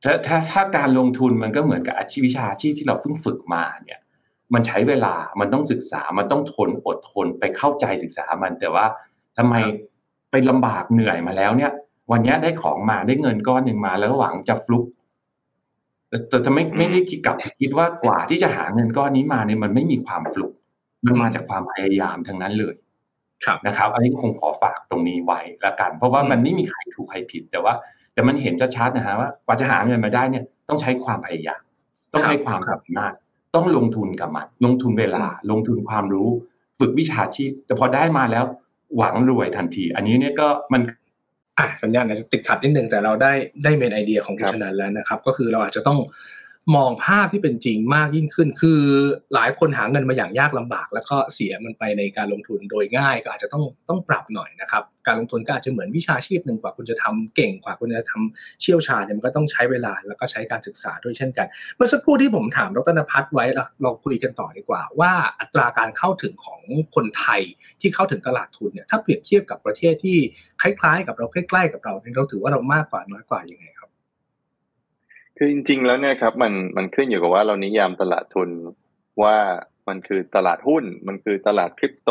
[0.03, 3.99] ถ้าถ้าถ้าการลงทุนมันก็เหมือนกับอาชีพวิชาชีพที่เราเพิ่งฝึกมาเนี่ย
[4.53, 8.85] มันใช้เวลามันต้องศึกษามันต้องทนอดทนไปเข้าใจศึกษามันแต่ว่า
[9.37, 9.55] ทำไม
[10.31, 11.71] ไปลำบากเหนื่อยมาแล้วเนี่ย
[12.11, 14.83] วันนี้ได้ของมาได้เงินก้อนหนึ่งมาแล้วหวังจะฟลุก
[16.29, 20.53] แต่จะไม่ไม่ได้คิดกลับคิดว่ากว่าที่จะหาเงินก้อนนี้มาเนี่ยมันไม่มีความฟลุก
[21.05, 22.75] มันมาจากความพยายามทั้งนั้นเลย
[23.67, 27.73] นะครับ อันนี้คงขอฝากตรงนี้ไว้ละกัน เพราะว่ามันไม่มีใครถูกใครผิดแต่ว่า
[28.13, 31.61] แต่มันเห็นชัดๆนะฮะว่ากว่าจะหาเงินมาได้เนี่ยต้องใช้ความพยายาม
[32.13, 33.13] ต้องใช้ความสามารถ
[33.55, 36.29] ต้องลงทุนกับมัน ลงทุนเวลา ลงทุนความรู้
[36.79, 38.45] ฝึกวิชาชีพ แต่พอได้มาแล้ว
[38.97, 40.81] หวังรวยทันที อันนี้เนี่ยก็มัน
[41.59, 45.99] อะสัญญาณอาจจะติดขัดนิดนึงแต่เราได้ได้เมนไอเดียของคุณชนันแล้วนะครับ ก็คือเราอาจจะต้อง
[46.75, 48.81] มองภาพที่เป็นจริงมากยิ่งขึ้น คือ
[49.33, 63.45] หลายคนหาเงินมาอย่างยากลำบาก แล้วก็เสียมันไปในการลงทุนโดยง่ายก็อาจจะต้องต้องปรับหน่อยนะครับ การลงทุนก็อาจจะเหมือนวิชาชีพหนึ่งกว่าคุณจะทำเก่งกว่าคุณจะทำเชี่ยวชาญเนี่ยมันก็ต้องใช้เวลาแล้วก็ใช้การศึกษาด้วยเช่นกัน เมื่อสักครู่ที่ผมถามดรนภัทรไว้
[63.81, 66.61] เราคุยกันต่อดีกว่า ว่าอัตราการเข้าถึงของ
[66.95, 67.41] คนไทย
[67.81, 70.17] ที่เข้าถึงตลาดทุนเนี่ยถ้าเปรียบเทียบกับประเทศที่
[70.61, 73.65] คล้ายๆ กับเราใกล้ๆกับเราเราถือว่าเรามากกว่าน้อยกว่ายังไง
[75.37, 78.49] ครับคือจริง ๆ แล้วเนี่ยครับมันมันขึ้นอยู่กับว่าเรานิยามตลาดทุน
[79.23, 79.35] ว่า
[79.87, 82.09] มันคือตลาดหุ้น มันคือตลาดคริปโต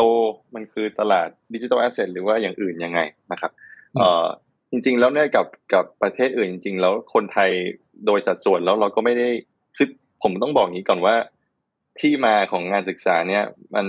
[0.55, 2.99] มันคือตลาดดิจิทัลแอสเซทหรือว่าอย่างอื่นยังไง
[3.31, 3.51] นะครับ
[3.97, 4.25] เอ่อ
[4.71, 7.49] จริง ๆ แล้วเนี่ยกับกับประเทศอื่นจริง ๆ แล้วคนไทย
[8.05, 9.29] โดยสัดส่วนแล้วเราก็ไม่ได้
[9.77, 9.87] คือ
[10.23, 11.15] ผมต้องบอกงี้ก่อนว่า
[11.99, 13.43] ที่มาของงานศึกษาเนี่ย
[13.75, 13.85] มัน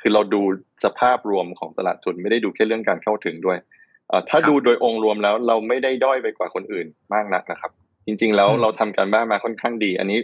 [0.00, 0.42] คือเราดู
[0.84, 3.58] สภาพรวมของตลาดทุนไม่ได้ดูแค่เรื่องการเข้าถึงด้วย
[4.30, 7.72] ถ้าดูโดยองค์รวมแล้วเราไม่ได้ด้อยไปกว่าคนอื่นมากนักนะครับ
[8.06, 10.18] จริง ๆ แล้วเราทำการบ้านมาค่อนข้างดี อันนี้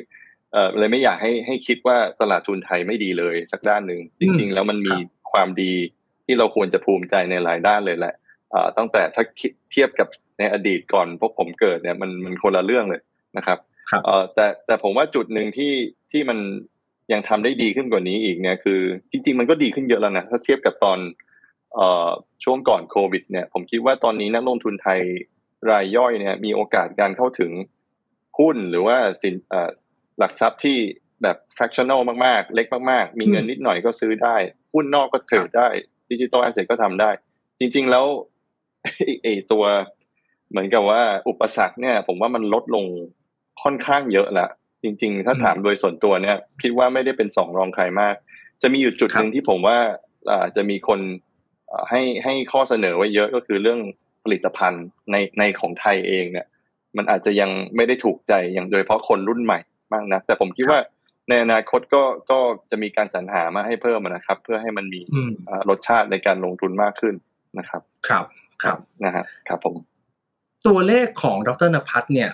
[0.53, 4.95] เอ่อเลยไม่อยากให้ให้คิดว่าตลาดทุนไทยไม่ดีเลยสักด้านหนึ่งจริง ๆ แล้วมันมี
[5.33, 5.73] ความดี
[6.27, 8.15] ที่เราควรจะภูมิใจในหลายด้านเลยแหละ
[8.51, 9.23] เอ่อตั้งแต่ถ้า
[9.73, 13.03] เทียบกับในอดีตก่อนพวกผมเกิดเนี่ยมันมันคนละเรื่องเลย
[13.37, 13.59] นะครับ
[14.05, 15.73] เอ่อแต่แต่ผมว่าจุดหนึ่งที่
[16.13, 16.39] ที่มัน
[17.13, 20.99] ยังทำได้ดีขึ้นกว่านี้อีกเนี่ยคือ จริง ๆ มันก็ดีขึ้นเยอะแล้วนะถ้าเทียบกับตอน
[21.75, 22.09] เอ่อ
[22.45, 25.01] ช่วงก่อนโควิดเนี่ยผมคิดว่าตอนนี้นักลงทุนไทย
[25.71, 27.53] รายย่อยเนี่ยมีโอกาสการเข้าถึง
[28.39, 29.35] หุ้นหรือว่าสิน
[30.19, 30.79] หลักทรัพย์ที่
[31.23, 34.37] แบบ fractional มากๆ เล็กมากๆ มีเงินนิดหน่อยก็ซื้อได้
[34.75, 35.69] หุ้นนอกก็ trade ได้
[36.11, 37.11] digital asset ก็ทำได้
[37.59, 38.07] จริง ๆแล้ว
[39.23, 39.65] ไอตัว
[40.51, 42.85] เหมือนกับว่าอุปสรรคเนี่ย ผมว่ามันลดลง
[43.63, 44.49] ค่อนข้างเยอะละ
[44.83, 48.15] จริง ๆ ถ้าถามโดยส่วนตัวเนี่ยคิดว่าไม่ได้เป็นสองรองใครมาก
[48.63, 49.79] จะมีอยู่จุดหนึ่งที่ผมว่า
[50.57, 51.01] จะมีคน
[51.91, 53.81] ให้ให้ข้อเสนอไว้เยอะก็คือเรื่อง
[54.25, 56.47] ผลิตภัณฑ์ในในของไทยเองเนี่ย
[56.97, 59.59] มันอาจจะยังไม่ได้ถูกใจอย่างโดยเฉพาะคนรุ่นใหม่
[59.93, 60.81] มากนะแต่ผมคิดว่า
[61.29, 62.39] ในอนาคตก็ก็
[62.71, 65.01] จะมีการสรรหามาให้เพิ่มนะครับ เพื่อให้มันมี
[65.69, 67.15] รสชาติในการลงทุนมากขึ้น
[67.59, 68.25] นะครับ ครับ
[68.63, 69.77] ครับนะฮะครับผม
[70.67, 72.31] ตัวเลขของดรนภัทรเนี่ย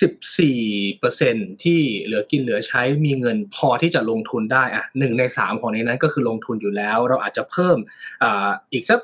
[0.00, 0.60] สิบสี่
[0.98, 7.76] เปอร์เซ็นที่เหลือกินเหลือใช้มีเงินพอที่จะลงทุนได้อะหนึ่งในสามของในนั้นก็คือลงทุนอยู่แล้ว เราอาจจะเพิ่ม
[8.22, 9.00] อ่าอีกสัก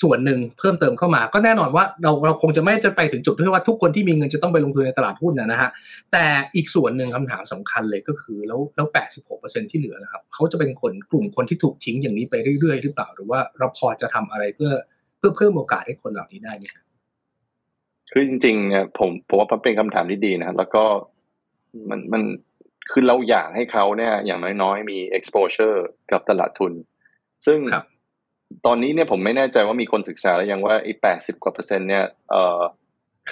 [0.00, 5.70] ส่วนหนึ่งเพิ่มเติมเข้ามา ก็แน่นอนว่าเราเราคงจะไม่จะไปถึงจุดที่ว่าทุกคนที่มีเงินจะต้องไปลงทุนในตลาดหุ้นนะฮะ
[6.12, 6.24] แต่
[6.54, 14.72] อีกส่วนหนึ่งคำถามสำคัญเลยก็คือแล้วแล้วแปดสิบหกเปอร์เซ็นที่เหลือนะครับเขาจะเป็นคนกลุ่มคนที่ถูกทิ้งอย่างนี้ไปเรื่อยๆหรือเปล่าหรือว่าเราพอจะทำอะไรเพื่อ
[15.18, 16.84] เพื่อเพิ่มโอกาสให้คนเหล่านี้ได้ไหมครับ
[18.12, 20.84] คือจริงๆเนี่ยผมผมว่ามันเป็นคำถามที่ดีนะแล้วก็
[21.90, 22.22] มันมัน
[22.90, 25.78] คือเราอยากให้เขาเนี่ยอย่างน้อยๆมี exposure
[26.12, 26.72] กับตลาดทุน
[27.46, 27.58] ซึ่ง
[28.66, 32.60] ตอนนี้เนี่ยผมไม่แน่ใจว่ามีคนศึกษาแล้วยังว่าไอ้แปดสิบกว่าเปอร์เซ็นต์เนี่ยเออ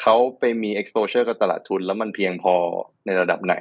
[0.01, 2.55] เขาไปมี exposure กับตลาดทุน แล้วมันเพียงพอ
[3.07, 3.55] ในระดับไหน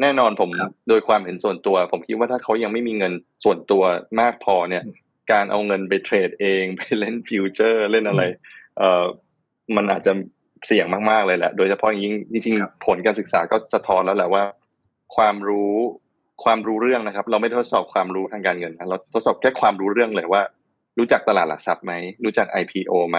[0.00, 0.50] แน่นอนผม
[0.88, 3.12] โดยความเห็นส่วนตัว ผมคิดว่าถ้าเขายังไม่มีเงิน
[3.44, 3.82] ส่วนตัว
[4.20, 4.82] มากพอเนี่ย
[5.32, 8.22] การเอาเงินไป trade เองไปเล่น future เล่นอะไร
[8.78, 9.04] เออ
[9.76, 10.12] มันอาจจะ
[10.66, 14.44] เสี่ยงมากๆเลยแหละ โดยเฉพาะยิ่งจริงๆผลการศึกษาก็สะท้อนแล้วแหละว่า
[15.16, 15.74] ความรู้
[16.44, 20.42] ความรู้เรื่องนะครับ เราไม่ทดสอบความรู้ทางการเงินนะเราทดสอบแค่ความรู้เรื่องเลยว่า
[20.98, 21.92] รู้จักตลาดหลักทรัพย์ไหม
[22.24, 23.18] รู้จัก IPO ไหม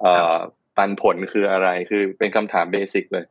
[0.00, 0.36] เอ่อ
[0.76, 3.24] ปันผลคืออะไรคือเป็นคำถาม basic เลย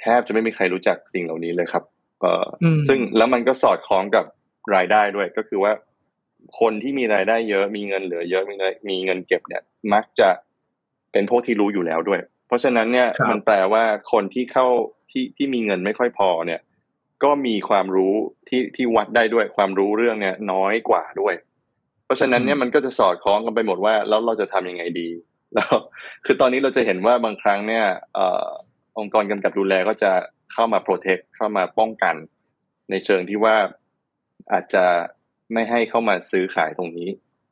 [0.00, 1.84] แทบจะไม่มีใครรู้จักสิ่งเหล่านี้เลยครับ
[2.20, 2.46] เอ่อ
[2.88, 4.24] ซึ่งแล้วมันก็สอดคล้องกับ
[4.74, 5.72] รายได้ด้วยก็คือว่า
[6.60, 10.28] คนที่มีรายได้เยอะมีเงินเหลือเยอะมีเงินมีเงินเก็บเนี่ย มักจะ
[11.12, 14.66] เป็นพวกที่รู้อยู่แล้วด้วย เพราะฉะนั้นเนี่ยมันแปลว่าคนที่เข้า
[15.10, 16.60] ที่ที่มีเงินไม่ค่อยพอเนี่ย
[17.24, 18.14] ก็มีความรู้
[18.48, 21.34] ที่ที่วัดได้ด้วยความรู้เรื่องเนี่ย น้อยกว่าด้วย
[22.08, 25.08] เพราะฉะนั้นเนี่ยมันก็จะสอดคล้องกันไปหมดว่าแล้วเราจะทำยังไงดี
[25.54, 25.72] แล้ว
[26.24, 27.84] คือตอนนี้เราจะเห็นว่าบางครั้งเนี่ย
[28.18, 28.20] อ
[28.98, 30.12] องค์กรกำกับดูแลก็จะ
[30.52, 32.14] เข้ามา protect เข้ามาป้องกัน
[32.90, 33.56] ในเชิงที่ว่า
[34.52, 34.84] อาจจะ
[35.52, 37.08] ไม่ให้เข้ามาซื้อขายตรงนี้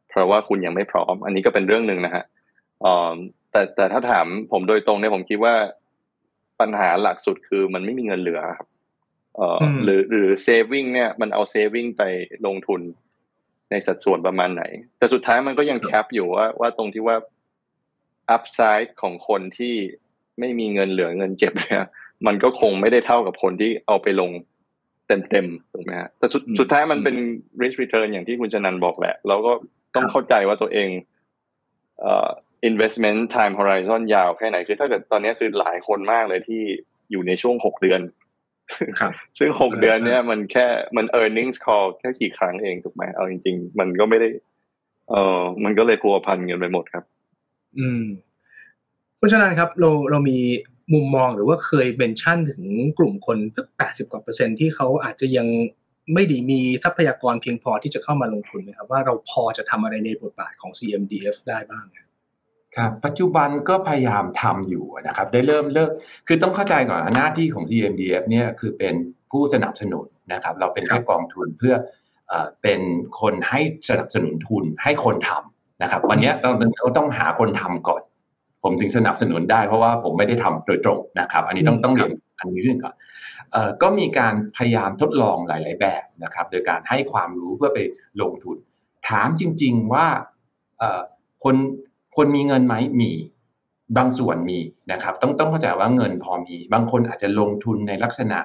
[0.09, 2.25] เพราะว่าคุณยังไม่พร้อม อันนี้ก็เป็นเรื่องหนึ่งนะฮะ
[3.53, 5.55] แต่แต่ถ้าถามผมโดยตรงเนี่ยผมคิดว่า
[6.61, 8.69] ปัญหาหลักสุดคือมันไม่มีเงินเหลือครับ
[9.37, 12.03] เอ่อหรือหรือ saving เนี่ยมันเอา saving ไป
[12.47, 12.81] ลงทุน
[13.71, 14.65] ในสัดส่วนประมาณไหน
[14.99, 17.17] แต่สุดท้ายมันก็ยังแคปอยู่ว่าว่าตรงที่ว่า
[18.31, 19.75] อัพไซด์ของคนที่
[20.39, 21.85] ไม่มีเงินเหลือเงินเก็บเนี่ย
[22.27, 24.31] มันก็คงไม่ได้เท่ากับคนที่เอาไปลง
[25.09, 27.17] เต็มๆถูกไหมฮะแต่สุดสุดท้ายมันเป็น
[27.63, 29.53] risk return อย่างที่คุณชนันบอกแหละ เราก็
[29.95, 30.89] ต้องเข้าใจว่าตัวเอง
[32.01, 32.29] เอ่อ
[32.71, 36.63] investment time horizon ยาวแค่ไหนคือถ้าเกิดตอนนี้คือหลายคนมากเลยที่
[37.11, 38.01] อยู่ในช่วงหกเดือน
[39.39, 44.29] ซึ่งหกเดือนเนี้ยมันแค่มัน earnings call แค่กี่ครั้งเองถูกไหมเอาจริง ๆ มันก็ไม่ได้
[45.11, 47.05] เออมันก็เลยพัวพันกันไปหมดครับ
[47.79, 48.05] อืม
[49.17, 50.39] เพราะฉะนั้นครับ เราเรามี
[50.95, 52.63] มุมมองหรือว่าเคยเบนชั่นถึง
[52.99, 55.47] กลุ่มคนสักแปดสิบกว่าเปอร์เซ็นที่เขาอาจจะยัง
[56.15, 61.85] ไม่ได้มีทรัพยากรเพียงพอที่จะเข้ามาลงทุนไหมครับ ว่าเราพอจะทำอะไรในบทบาทของ CMDF ได้บ้าง
[62.77, 65.91] ครับปัจจุบันก็พยายามทำอยู่นะครับได้เริ่มเลิก
[66.27, 68.95] คือต้องเข้าใจก่อนหน้าที่ของ CMDF เนี่ยคือเป็น
[69.31, 71.75] ผู้สนับสนุนนะครับ เราเป็นแค่กองทุนเพื่อ
[72.63, 72.81] เป็น
[73.21, 78.03] คนให้สนับสนุนทุนให้คนทำนะครับ วันนี้เราเราต้องหาคนทำก่อน
[78.63, 82.95] ผมถึงสนับสนุนได้เพราะว่าผมไม่ได้ทำโดยตรงนะครับ อันนี้ต้องต้องเรียนอันนี้เรื่องก่อน
[83.83, 87.79] ก็มีการพยายามทดลองหลาย ๆ แบบนะครับ โดยการให้ความรู้เพื่อไป
[88.23, 88.57] ลงทุน
[89.09, 90.07] ถามจริง ๆ ว่า
[91.45, 91.57] คน
[92.17, 93.13] คนมีเงินไหมมี
[93.97, 94.59] บางส่วนมี
[94.93, 98.39] นะครับ ต้องต้องเข้าใจว่าเงินพอมี บางคนอาจจะลงทุนในลักษณะ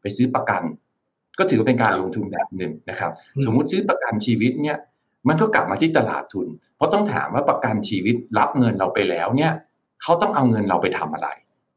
[0.00, 0.62] ไปซื้อประกัน
[1.38, 3.10] ก็ถือเป็นการลงทุนแบบหนึ่งนะครับ
[3.44, 4.78] สมมุติซื้อประกันชีวิตเนี่ย
[5.28, 9.52] มันก็กลับมาที่ตลาดทุน เพราะต้องถามว่าประกันชีวิตรับเงินเราไปแล้วเนี่ย
[10.02, 11.28] เขาต้องเอาเงินเราไปทำอะไร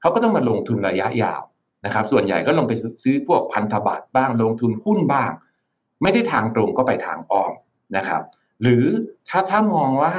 [0.01, 1.41] เขาก็ต้องมาลงทุนระยะยาว
[1.85, 5.31] นะครับ ส่วนใหญ่ก็ลงไปซื้อพวกพันธบัตรบ้างลงทุนหุ้นบ้าง
[6.01, 7.51] ไม่ได้ทางตรงก็ไปทางอ้อม
[7.97, 8.21] นะครับ
[8.61, 8.83] หรือ
[9.29, 10.13] ถ้าถ้ามองว่า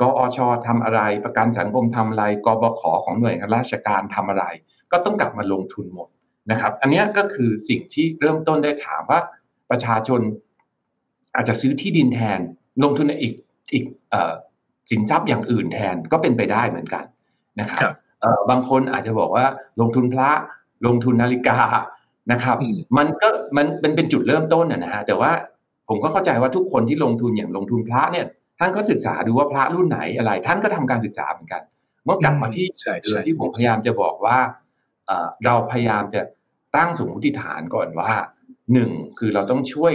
[0.00, 4.44] กอชทำอะไร ประกันสังคมทำอะไรกบขของหน่วยงานราชการทำอะไร
[4.92, 6.08] ก็ต้องกลับมาลงทุนหมด
[6.50, 9.20] นะครับ อันนี้ก็คือสิ่งที่เริ่มต้นได้ถามว่า
[9.70, 10.20] ประชาชน
[11.34, 12.40] อาจจะซื้อที่ดินแทน
[12.82, 13.34] ลงทุนในอีก
[13.72, 13.84] อีก
[14.90, 17.04] สินทรัพย์อย่างอื่นแทนก็เป็นไปได้เหมือนกัน
[17.60, 17.80] นะครับ
[18.50, 19.44] บางคนอาจจะบอกว่า
[19.80, 20.30] ลงทุนพระ
[20.86, 21.58] ลงทุนนาฬิกา
[22.32, 22.56] นะครับ
[22.96, 25.32] มันก็มันเป็นเป็นจุดเริ่มต้นนะฮะแต่ว่า
[25.88, 28.26] ผมก็เข้าใจว่าทุกคนที่ลงทุนอย่างลงทุนพระเนี่ย
[28.58, 31.62] ท่านก็ศึกษาดูว่าพระรุ่นไหนอะไร ท่านก็ทำการศึกษาเหมือนกัน
[32.04, 32.66] เมื่อกลับมาที่
[33.02, 34.38] เรื่องที่ผมพยายามจะบอกว่า
[35.44, 36.20] เราพยายามจะ
[36.76, 38.12] ตั้งสมมติฐานก่อนว่า
[38.72, 39.92] หนึ่งคือเราต้องช่วย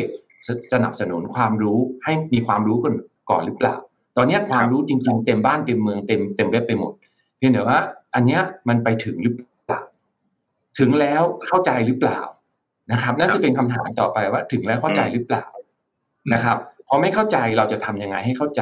[0.71, 2.95] สนับสนุนความรู้ให้มีความรู้ก่อน
[3.29, 3.75] ก่อนหรือเปล่า
[4.17, 6.93] ตอนนี้ความรู้จริง ๆ เต็มบ้านเต็มเมืองเต็มเต็มเว็บไปหมด
[7.37, 7.79] เพียงแต่ว่า
[8.15, 9.81] อันเนี้ยมันไปถึงหรือเปล่า
[10.79, 12.19] ถึงแล้วเข้าใจหรือเปล่า
[12.91, 15.45] นะครับนั่นครับจะเป็นคำถามต่อไปว่าถึงแล้วเข้าใจหรือเปล่า
[16.33, 16.57] นะครับ
[16.93, 18.61] พอไม่เข้าใจเราจะทำยังไงให้เข้าใจ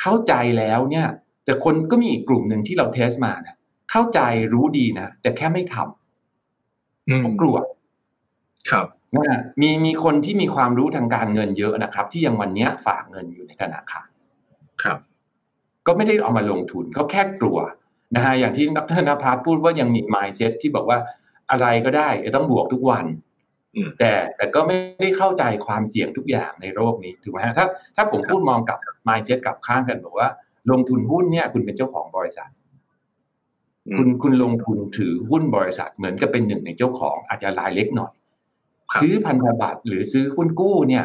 [0.00, 1.06] เข้าใจแล้วเนี่ย
[1.44, 3.56] แต่คนก็มีอีกกลุ่มหนึ่งที่เราเทสมานะ
[3.90, 4.20] เข้าใจ
[4.52, 7.56] รู้ดีนะแต่แค่ไม่ทำอืมเพราะกลัว
[8.70, 14.08] ครับนะฮะมีมีคนที่มีความรู้ทางการเงินเยอะนะครับ ที่ยังวันเนี้ยฝากเงินอยู่ในธนาคาร
[14.82, 14.98] ครับ
[15.86, 17.58] ก็ไม่ได้เอามาลงทุนเขาแค่กลัว
[18.14, 20.98] นะฮะอย่างที่ดรนภัสพูดว่ายังมี mindset ที่บอกว่า
[21.50, 23.27] อะไรก็ได้จะต้องบวกทุกวันอืม
[23.98, 28.78] แต่แต่ก็ไม่ได้เข้าใจความเสี่ยงทุกอย่างในโลกนี้ถูกไหมฮะถ้าถ้าผมพูดมองกับ
[29.08, 30.28] mindset กับข้างกันบอกว่า
[30.70, 32.50] ลงทุนหุ้นเนี่ย คุณเป็นเจ้าของบริษัท
[33.88, 38.12] อืมคุณคุณลงทุนถือหุ้นบริษัทเหมือนกับเป็นหนึ่งในเจ้าของอาจจะรายเล็กหน่อย
[38.92, 41.04] ครับซื้อพันธบัตรหรือซื้อหุ้นกู้เนี่ย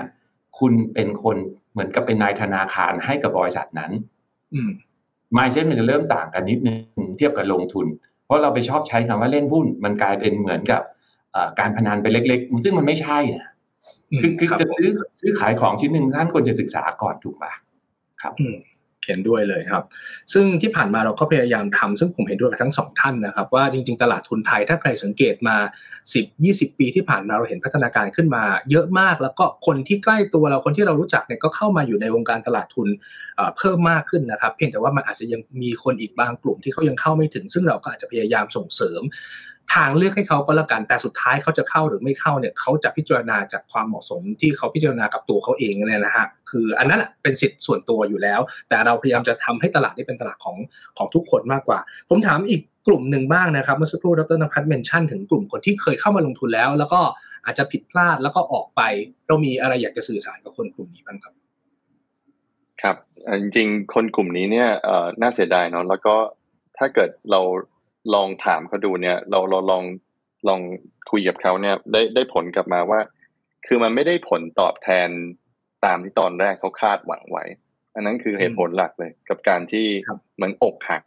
[0.59, 1.37] คุณเป็นคน
[1.71, 3.91] เหมือนกับเป็นนายธนาคารให้กับบริษัทนั้น
[4.53, 4.69] อืม
[5.37, 6.73] mindset มันจะเริ่มต่างกันนิดนึ
[7.03, 7.87] งเทียบกับลงทุน
[8.25, 11.02] เพราะเราไปชอบใช้คำว่าเล่นหุ้น มันกลายเป็นเหมือนกับเอ่อ
[11.59, 13.49] การพนันไปเล็ก ๆ ซึ่งมันไม่ใช่นะ
[14.21, 17.51] คือคือรับจะผมซื้อซื้อขายของชิ้นหนึ่งท่านควรจะศึกษาก่อนถูกปะ
[18.21, 18.57] ครับอืม
[19.07, 19.83] เห็นด้วยเลยครับ
[20.33, 25.55] ซึ่งที่ผ่านมาเราก็พยายามทำซึ่งผมเห็นด้วยกับทั้งสองท่านนะครับ ว่าจริง ๆ ตลาดทุนไทยถ้าใครสังเกตมา
[26.13, 32.87] 10 20 ปีที่ผ่านมาเราเห็นพัฒนาการขึ้นมาเยอะมาก แล้วก็คนที่ใกล้ตัวเราคนที่เรารู้จักเนี่ยก็เข้ามาอยู่ในวงการตลาดทุน
[33.35, 39.01] เอ่อเพิ่มมากขึ้นนะครับ เพียงแต่ว่ามันอาจจะยังมีคนอีกบางกลุ่มที่เขายังเข้าไม่ถึง ซึ่งเราก็อาจจะพยายามส่งเสริม
[39.73, 50.57] ทางเลือกให้เขาก็แล้วกัน แต่สุดท้ายเขาจะเข้าหรือไม่เข้าเนี่ยเขาจะพิจารณาจากความเหมาะสมที่เขาพิจารณากับตัวเขาเองเนี่ยนะฮะคืออันนั้นเป็นสิทธิ์ส่วนตัวอยู่แล้ว แต่เราพยายามจะทำให้ตลาดนี้เป็นตลาดของ
[50.97, 57.01] ของทุกคนมากกว่า ผมถามอีกกลุ่มหนึ่งบ้างนะครับเมื่อสักครู่ดรนภัทรเมนชั่นถึงกลุ่มคนที่เคยเข้ามาลงทุนแล้ว แล้วก็
[57.45, 58.81] อาจจะผิดพลาดแล้วก็ออกไป
[59.27, 61.33] เรามีอะไรอยากจะสื่อสารกับคนกลุ่มนี้บ้างครับ
[62.81, 62.95] ครับ
[63.41, 64.69] จริงๆคนกลุ่มนี้เนี่ย
[65.21, 66.15] น่าเสียดายเนาะแล้วก็
[66.77, 67.41] ถ้าเกิดเรา
[68.13, 69.83] ลองถามเขาดูเนี่ย เราเราลอง
[70.47, 70.61] ลอง
[71.11, 72.99] คุยกับเขาเนี่ย ได้ได้ผลกลับมาว่า
[73.67, 75.09] คือมันไม่ได้ผลตอบแทน
[75.85, 77.45] ตามที่ตอนแรกเขาคาดหวังไว้
[77.95, 81.03] อันนั้นคือเหตุผลหลักเลย กับการที่ครับเหมือนอกหัก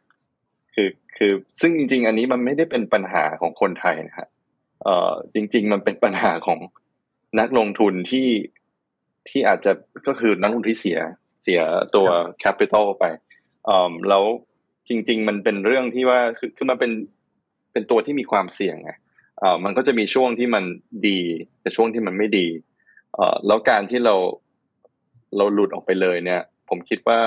[0.74, 4.28] คือคือซึ่งจริง ๆ อันนี้มันไม่ได้เป็นปัญหาของคนไทยนะฮะ
[4.82, 6.58] เอ่อจริง ๆ มันเป็นปัญหาของ
[7.40, 8.28] นักลงทุนที่
[9.28, 9.72] ที่อาจจะ
[10.06, 10.98] ก็คือนักลงทุนที่เสีย
[11.42, 11.60] เสีย
[11.94, 12.06] ตัว
[12.40, 13.04] แคปิตอลไป
[13.66, 14.24] เอ่อแล้ว
[14.88, 16.92] จริง ๆ มันเป็นเรื่องที่ว่าคือคือมันเป็น
[17.72, 18.90] เป็นตัวที่มีความเสี่ยงไง
[19.38, 20.64] เอ่อมันก็จะมีช่วงที่มัน
[21.08, 21.20] ดี
[21.60, 22.46] แต่ช่วงที่มันไม่ดี
[23.14, 24.14] เอ่อแล้วการที่เรา
[25.36, 27.18] เราหลุดออกไปเลยเนี่ย ผมคิดว่า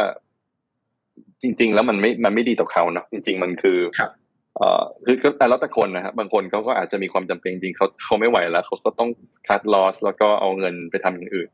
[1.42, 4.12] จริง ๆ แล้วมันไม่มันไม่ดีต่อเขาเนอะจริง ๆ มันคือครับ
[4.58, 9.10] เอ่อคือก็แต่แล้วแต่คนนะครับบางคนเขาก็อาจจะมีความจำเป็นจริงๆเขาเขาไม่ไหวแล้วเขาก็ต้อง
[9.48, 11.50] คัดลอสแล้วก็เอาเงินไปทำอย่างอื่น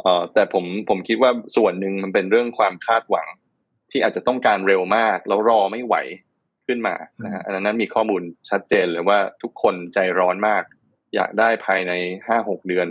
[0.00, 3.26] เอ่อแต่ผมผมคิดว่าส่วนหนึ่งมันเป็นเรื่องความคาดหวัง
[3.94, 5.94] ที่อาจจะต้องการเร็วมาก แล้วรอไม่ไหว
[6.66, 10.62] ขึ้นมานะฮะอันนั้นมีข้อมูลชัดเจนเลยว่าทุกคนใจร้อนมาก
[11.14, 11.92] อยากได้ภายใน
[12.26, 12.88] ห้าหกเดือน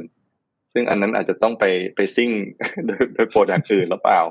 [0.73, 2.31] ซึ่งอันนั้นอาจจะต้องไปไปซิ่ง
[2.87, 4.21] โดยโดยโปรดักต์อื่นหรือเปล่า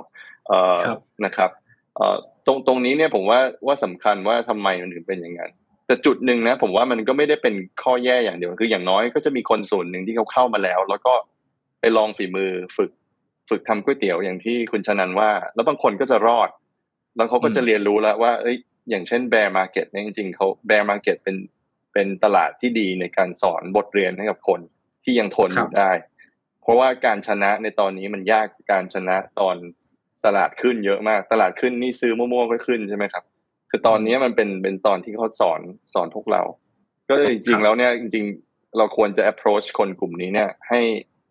[0.48, 1.50] เอ่อครับนะครับ
[1.96, 5.50] เอ่อตรงตรงนี้เนี่ยผมว่าว่าสำคัญว่าทำไมมันถึงเป็นอย่างนั้น
[5.86, 11.14] แต่จุดหนึ่งนะผมว่ามันก็ไม่ได้เป็นข้อแย่อย่างเดียวคืออย่างน้อยก็จะมีคนส่วนหนึ่งที่เขาเข้ามาแล้ว แล้วก็
[11.80, 12.90] ไปลองฝีมือฝึก
[13.50, 16.48] ฝึกทำก๋วยเตี๋ยวอย่างที่คุณชนันว่า แล้วบางคนก็จะรอด
[17.16, 18.56] แล้วเขาก็จะอืมเรียนรู้แล้วว่าเอ้ย
[18.90, 21.36] อย่างเช่น bear market เนี่ยจริงๆเขา bear market เป็น
[21.92, 24.60] เป็นตลาดที่ดีในการสอนบทเรียนให้กับคน
[25.04, 25.90] ที่ยังทนอยู่ได้
[26.62, 29.56] เพราะว่าการชนะในตอนนี้มันยากกว่าการชนะตอน
[30.26, 33.24] ตลาดขึ้นเยอะมาก ตลาดขึ้นนี่ซื้อมั่วๆก็ขึ้นใช่ไหมครับ
[33.70, 35.60] คือตอนนี้มันเป็นเป็นตอนที่เขาสอน
[35.94, 36.42] สอนพวกเรา
[37.08, 40.80] ก็เลยจริงๆแล้วเนี่ยจริง ๆ เราควรจะ approach คนกลุ่มนี้เนี่ย ให้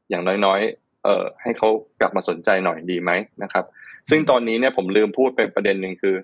[0.09, 3.11] อย่างน้อยๆ เอ่อให้เขากลับมาสนใจหน่อยดีไหม
[3.43, 3.65] นะครับ
[4.09, 6.15] ซึ่งตอนนี้เนี่ยผมลืมพูดเป็นประเด็นหนึ่งคือ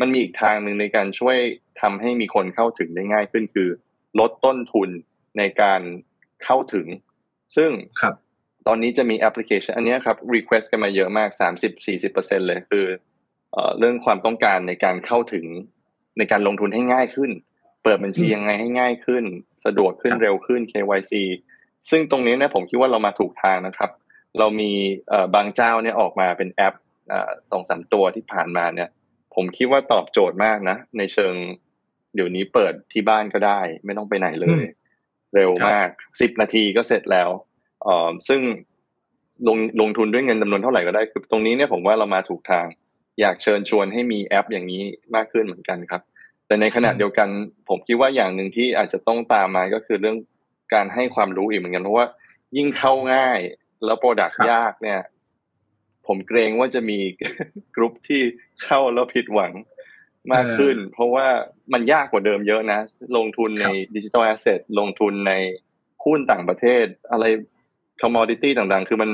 [0.00, 1.36] มันมีอีกทางหนึ่งในการช่วย
[1.80, 3.68] ทำให้มีคนเข้าถึงได้ง่ายขึ้นคือ
[4.20, 4.88] ลดต้นทุน
[5.38, 5.80] ในการ
[6.44, 6.86] เข้าถึง
[7.56, 7.70] ซึ่ง
[8.00, 8.14] ครับ
[8.66, 11.28] ตอนนี้จะมีแอปพลิเคชัน อันเนี้ยครับ request กันมาเยอะมาก
[11.88, 12.86] 30-40%เลยคือ
[13.52, 15.46] เอ่อเรื่องความต้องการในการเข้าถึง
[16.18, 17.30] ในการลงทุนให้ง่ายขึ้น
[17.82, 19.24] เปิดบัญชีอืมยังไงให้ง่ายขึ้น
[19.66, 21.12] สะดวกขึ้นครับเร็วขึ้น KYC
[21.90, 23.90] ซึ่งตรงนี้เนี่ยผมคิดว่าเรามาถูกทางนะครับ
[24.38, 24.72] เรามี
[25.08, 26.74] เอ่อบางเจ้าเนี่ยออกมาเป็นแอป
[27.50, 28.88] สองสามตัวที่ผ่านมาเนี่ย
[29.34, 31.34] ผมคิดว่าตอบโจทย์มากนะ ในเชิง
[32.14, 34.62] เดี๋ยวนี้เปิดที่บ้านก็ได้ ไม่ต้องไปไหนเลย
[35.34, 35.88] เร็วมาก
[36.20, 37.30] สิบนาทีก็เสร็จแล้ว
[37.84, 38.40] เอ่อซึ่ง
[39.48, 42.66] ลงลงทุนด้วยเงินจำนวนเท่าไหร่ก็ได้ คือตรงนี้เนี่ยผมว่าเรามาถูกทาง
[43.20, 44.82] อยากเชิญชวนให้มีแอปอย่างนี้
[45.14, 46.02] มากขึ้นเหมือนกันครับ
[46.46, 47.28] แต่ในขณะเดียวกัน
[47.68, 50.16] ผมคิดว่าอย่างหนึ่งที่อาจจะต้องตามมาก็คือเรื่อง
[50.74, 52.06] การให้ความรู้อีกเหมือนกันเพราะว่า
[52.56, 53.38] ยิ่งเข้าง่าย
[53.84, 55.00] แล้ว product ครับยากเนี่ย
[56.06, 56.98] ผมเกรงว่าจะมี
[57.76, 58.22] กลุ่มที่
[58.64, 59.52] เข้าแล้วผิดหวัง
[60.32, 61.26] มากขึ้น เพราะว่า
[61.72, 62.80] มันยากกว่าเดิมเยอะนะ
[63.16, 65.32] ลงทุนในครับ digital asset ลงทุนใน
[66.04, 67.24] หุ้นต่างประเทศ อะไร
[68.00, 69.10] commodity ต่างๆ คือมัน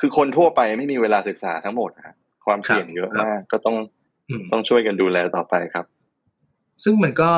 [0.00, 3.76] คือคนทั่วไปไม่มีเวลาศึกษาทั้งหมดครับความเสี่ยงเยอะมาก ก็ต้อง
[4.52, 5.86] ต้องช่วยกันดูแลต่อไปครับ
[6.84, 7.30] ซึ่งมันก็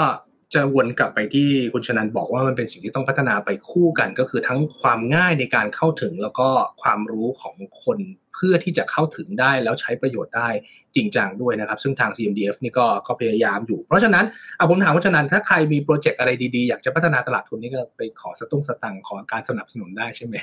[0.54, 6.48] จะวนกลับไปที่คุณชนันบอกว่ามันเป็นสิ่งที่ต้องพัฒนาไปคู่กัน ก็คือทั้งความง่ายในการเข้าถึงแล้วก็
[6.82, 7.98] ความรู้ของคน
[8.34, 10.48] เพื่อที่จะเข้าถึงได้แล้วใช้ประโยชน์ได้
[10.94, 14.24] จริงจังด้วยนะครับ ซึ่งทาง CMDF นี่ก็ก็พยายามอยู่ เพราะฉะนั้น
[14.56, 20.34] เอาผมถามคุณชนันถ้าใครมีโปรเจกต์อะไรดีๆ อยากจะพัฒนาตลาดทุนนี่ก็ไปขอสตุ้งสตังขอการสนับสนุนได้ใช่ไหม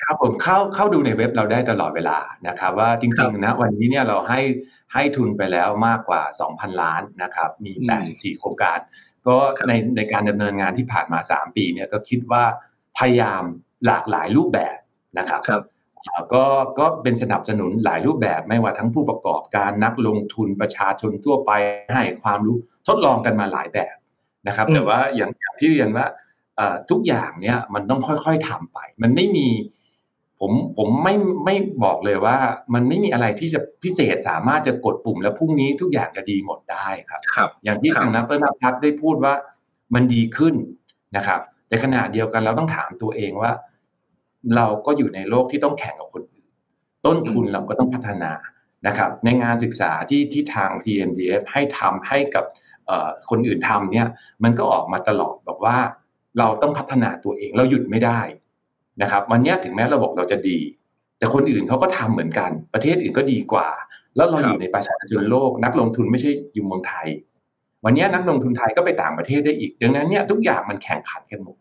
[0.00, 4.40] ครับผมเข้าเข้าดูในเว็บเราได้ตลอดเวลานะครับว่าจริงๆนะวันนี้เนี่ยเราให้
[4.92, 7.72] ให้ทุนไปแล้วมากกว่า 2,000 ล้านนะครับ มี
[8.06, 8.78] 84 โครงการ
[9.26, 9.36] ก็
[9.68, 12.44] ในในการดำเนินงานที่ผ่านมา 3 ปีเนี่ยก็คิดว่า
[12.98, 13.42] พยายาม
[13.86, 14.76] หลากหลายรูปแบบ
[15.18, 15.62] นะครับรบ
[16.32, 16.44] ก็
[16.78, 21.52] ก็เป็นสนับสนุนหลายรูปแบบไม่ว่าทั้งผู้ประกอบการนักลงทุนประชาชนทั่วไป
[21.94, 22.56] ให้ความรู้
[22.88, 23.96] ทดลองกันมาหลายแบบ
[24.48, 26.06] นะครับ แต่ว่าอย่างอย่างที่เรียนว่า
[26.90, 29.48] ทุกอย่างเนี่ยมันต้องค่อยๆทำไป มันไม่มี
[30.44, 32.36] ผมผมไม่ไม่บอกเลยว่า
[32.74, 39.34] มันไม่มีอะไรที่จะพิเศษสามารถจะกดปุ่มแล้วพรุ่งนี้ทุกอย่างจะดีหมดได้ครับครับ อย่างที่ทางนักพัฒนาพัฒได้พูดว่า
[39.94, 40.54] มันดีขึ้น
[41.16, 43.50] นะครับในขณะเดียวกันเราต้องถามตัวเองว่า
[44.56, 46.46] เราก็อยู่ในโลกที่ต้องแข่งกับคนอื่น
[47.06, 48.32] ต้นทุนเราก็ต้องพัฒนา
[48.86, 52.44] นะครับ ในงานศึกษาที่ที่ทาง CNDF ให้ทำให้กับ
[53.30, 54.08] คนอื่นทำเนี่ย
[54.44, 55.76] มันก็ออกมาตลอดบอกว่า
[56.38, 58.20] เราต้องพัฒนาตัวเองเราหยุดไม่ได้
[59.02, 60.58] นะครับวันนี้ถึงแม้ระบบเราจะดี
[61.18, 63.68] แต่คนอื่นเขาก็ทำเหมือนกัน ประเทศอื่นก็ดีกว่า
[64.16, 67.08] แล้วเราอยู่ในประชาชนโลก นักลงทุนไม่ใช่อยู่เมืองไทย
[67.84, 71.56] วันนี้นักลงทุนไทยก็ไปต่างประเทศได้อีก ดังนั้นเนี่ยทุกอย่างมันแข่งขันกันหมด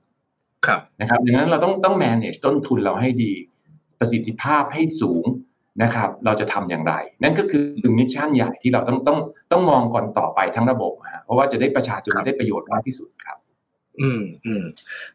[0.66, 3.34] ครับนะครับดังนั้นเราต้องต้อง manage ต้นทุนเราให้ดี
[4.00, 5.26] ประสิทธิภาพให้สูง
[5.84, 7.66] นะครับ เราจะทำอย่างไร นั่นก็คือ
[7.98, 9.18] มิชชั่นใหญ่ที่เราต้องต้อง
[9.52, 13.38] ต้องมองก่อนต่อไปทั้งระบบฮะเพราะว่าจะได้ประชาชนได้ประโยชน์มากที่สุดครับ
[14.00, 14.64] อืมอืม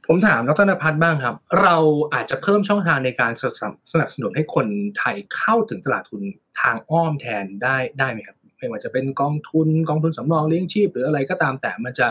[0.07, 1.77] ผมถามดรนภัทรบ้างครับ เรา
[2.15, 3.33] อาจจะเพิ่มช่องทางในการ
[3.93, 4.67] สนับสนุนให้คน
[4.99, 6.23] ไทยเข้าถึงตลาดทุน
[6.61, 12.09] ทางอ้อมแทนได้ได้ไหมครับไม่ว่าจะเป็นกองทุนกองทุนสำรองเลี้ยงชีพ หรืออะไรก็ตามแต่มันจะ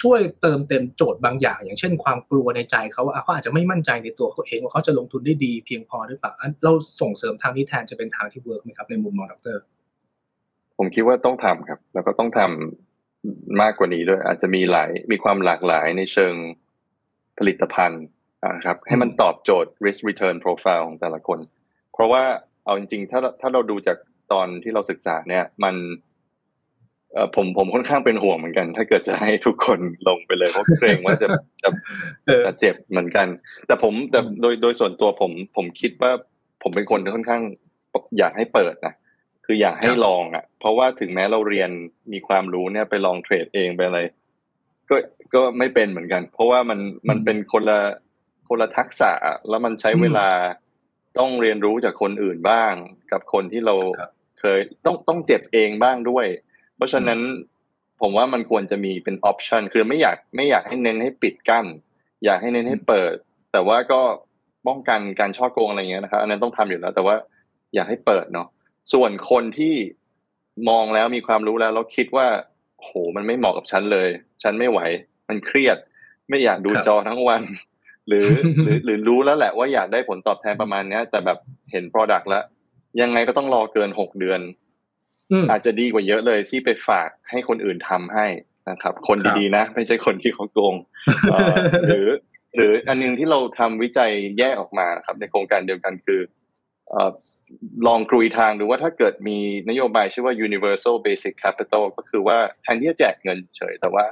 [0.00, 6.32] ช่วยเติมเต็มโจทย์บางอย่าง อย่างเช่นความกลัวในใจเขาว่าเขาอาจจะไม่มั่นใจในตัวเขาเองว่าเขาจะลงทุนได้ดีเพียงพอหรือเปล่า
[6.64, 9.56] เราส่งเสริมทางนี้แทนจะเป็นทางที่เวิร์กไหมครับในมุมมองดร
[10.78, 12.85] ผมคิดว่าต้องทำครับ แล้วก็ต้องทำ
[13.60, 16.34] มากกว่านี้ด้วย อาจจะมีหลายมีความหลากหลายในเชิง
[17.38, 18.04] ผลิตภัณฑ์
[18.54, 21.38] นะครับให้มันตอบโจทย์ risk return profile ของแต่ละคน
[21.92, 22.22] เพราะว่า
[22.64, 23.96] เอาจริงๆ ถ้าถ้าเราดูจาก
[24.32, 25.74] ตอนที่เราศึกษาเนี่ย มัน
[27.12, 31.28] เออผมผมค่อนข้างเป็นห่วงเหมือนกัน ถ้าเกิดจะให้ทุกคนลงไปเลยเพราะเกรงว่าจะ
[31.62, 31.68] จะ
[32.46, 33.26] จะเจ็บเหมือนกัน
[33.66, 36.10] แต่ผมแต่โดยโดยส่วนตัวผม ผมคิดว่า
[36.62, 37.42] ผมเป็นคนที่ค่อนข้าง
[38.18, 38.94] อยากให้เปิดนะ
[39.46, 41.70] คืออยากให้ลองอะ เพราะว่าถึงแม้เราเรียน
[42.12, 44.00] มีความรู้เนี่ยไปลองเทรดเองไปอะไร
[44.88, 44.96] ก็
[45.34, 47.80] ก็ไม่เป็นเหมือนกัน เพราะว่ามันมันเป็นคนละ
[48.48, 49.10] คนละทักษะ
[49.48, 50.28] แล้วมันใช้เวลา
[51.18, 52.72] ต้องเรียนรู้จากคนอื่นบ้าง
[53.12, 53.74] กับคนที่เรา
[54.40, 56.26] เคยต้องต้องเจ็บเองบ้างด้วย
[56.76, 57.20] เพราะฉะนั้น
[58.00, 61.66] ผมว่ามันควรจะมีเป็นออปชันคือไม่อยากไม่อยากให้เน้นให้ปิดกั้น
[62.24, 63.14] อยากให้เน้นให้เปิด
[63.52, 64.00] แต่ว่าก็
[64.66, 67.14] ป้องกันการช่อโกงอะไรเงี้ยนะครับอันนั้นต้องทำอยู่แล้ว แต่ว่า
[67.74, 68.48] อยากให้เปิดเนาะ
[68.92, 69.74] ส่วนคนที่
[70.68, 72.26] มองแล้วมีความรู้แล้วแล้วคิดว่า
[72.82, 74.08] โหมันไม่เหมาะกับฉันเลย
[74.42, 74.80] ฉันไม่ไหว
[75.28, 75.76] มันเครียด
[76.28, 77.42] ไม่อยากดูจอทั้งวัน
[78.08, 78.26] หรือ
[78.62, 81.38] หรือหรือรู้แล้วแหละว่าอยากได้ผลตอบแทนประมาณนี้แต่แบบ
[81.72, 82.44] เห็น Product แล้ว
[83.00, 84.40] ยังไงก็ต้องรอเกินหกเดือน
[85.50, 88.26] อาจจะดีกว่าเยอะเลยที่ไปฝากให้คนอื่นทำให้
[88.70, 90.74] นะครับ คนดีๆนะ ไม่ใช่คนที่เขาโกง
[91.88, 92.08] หรือ
[92.56, 96.20] หรืออันนึงที่เราทำวิจัยแยกออกมาครับ ในโครงการเดียวกันคือ
[97.86, 104.04] ลองกรุยทางดูว่าถ้าเกิดมีนโยบายชื่อว่า universal basic capital ก็คือว่าแทนที่จะแจกเงินเฉย แต่ว่า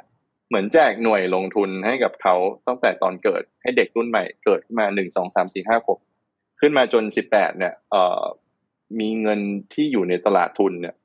[0.48, 2.34] เหมือนแจกหน่วยลงทุนให้กับเขา
[2.66, 5.98] ตั้งแต่ตอนเกิดให้เด็กรุ่นใหม่เกิดขึ้นมาหนึ่งสองสามสี่ห้าหก
[6.60, 8.22] ขึ้นมาจนสิบแปดเนี่ยเอ่อ
[9.00, 9.40] มีเงิน
[9.74, 10.96] ที่อยู่ในตลาดทุนเนี่ย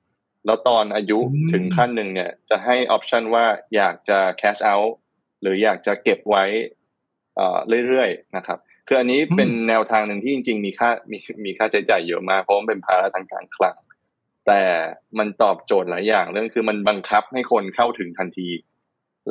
[0.46, 1.20] แล้วตอนอายุ
[1.52, 4.92] ถึงขั้นหนึ่งเนี่ย จะให้ออปชันว่าอยากจะ cash out
[5.42, 6.44] หรืออยากจะเก็บไว้
[7.88, 8.60] เรื่อยๆนะครับ
[8.92, 13.76] คืออันนี้เป็นแนวทางหนึ่งที่จริง ๆ มีค่ามีมีค่าใช้จ่ายเยอะมากเพราะมันเป็นภาระทางการคลัง
[14.48, 14.62] แต่
[15.20, 18.50] มันตอบโจทย์หลายอย่างเรื่องคือมันบังคับให้คนเข้าถึงทันที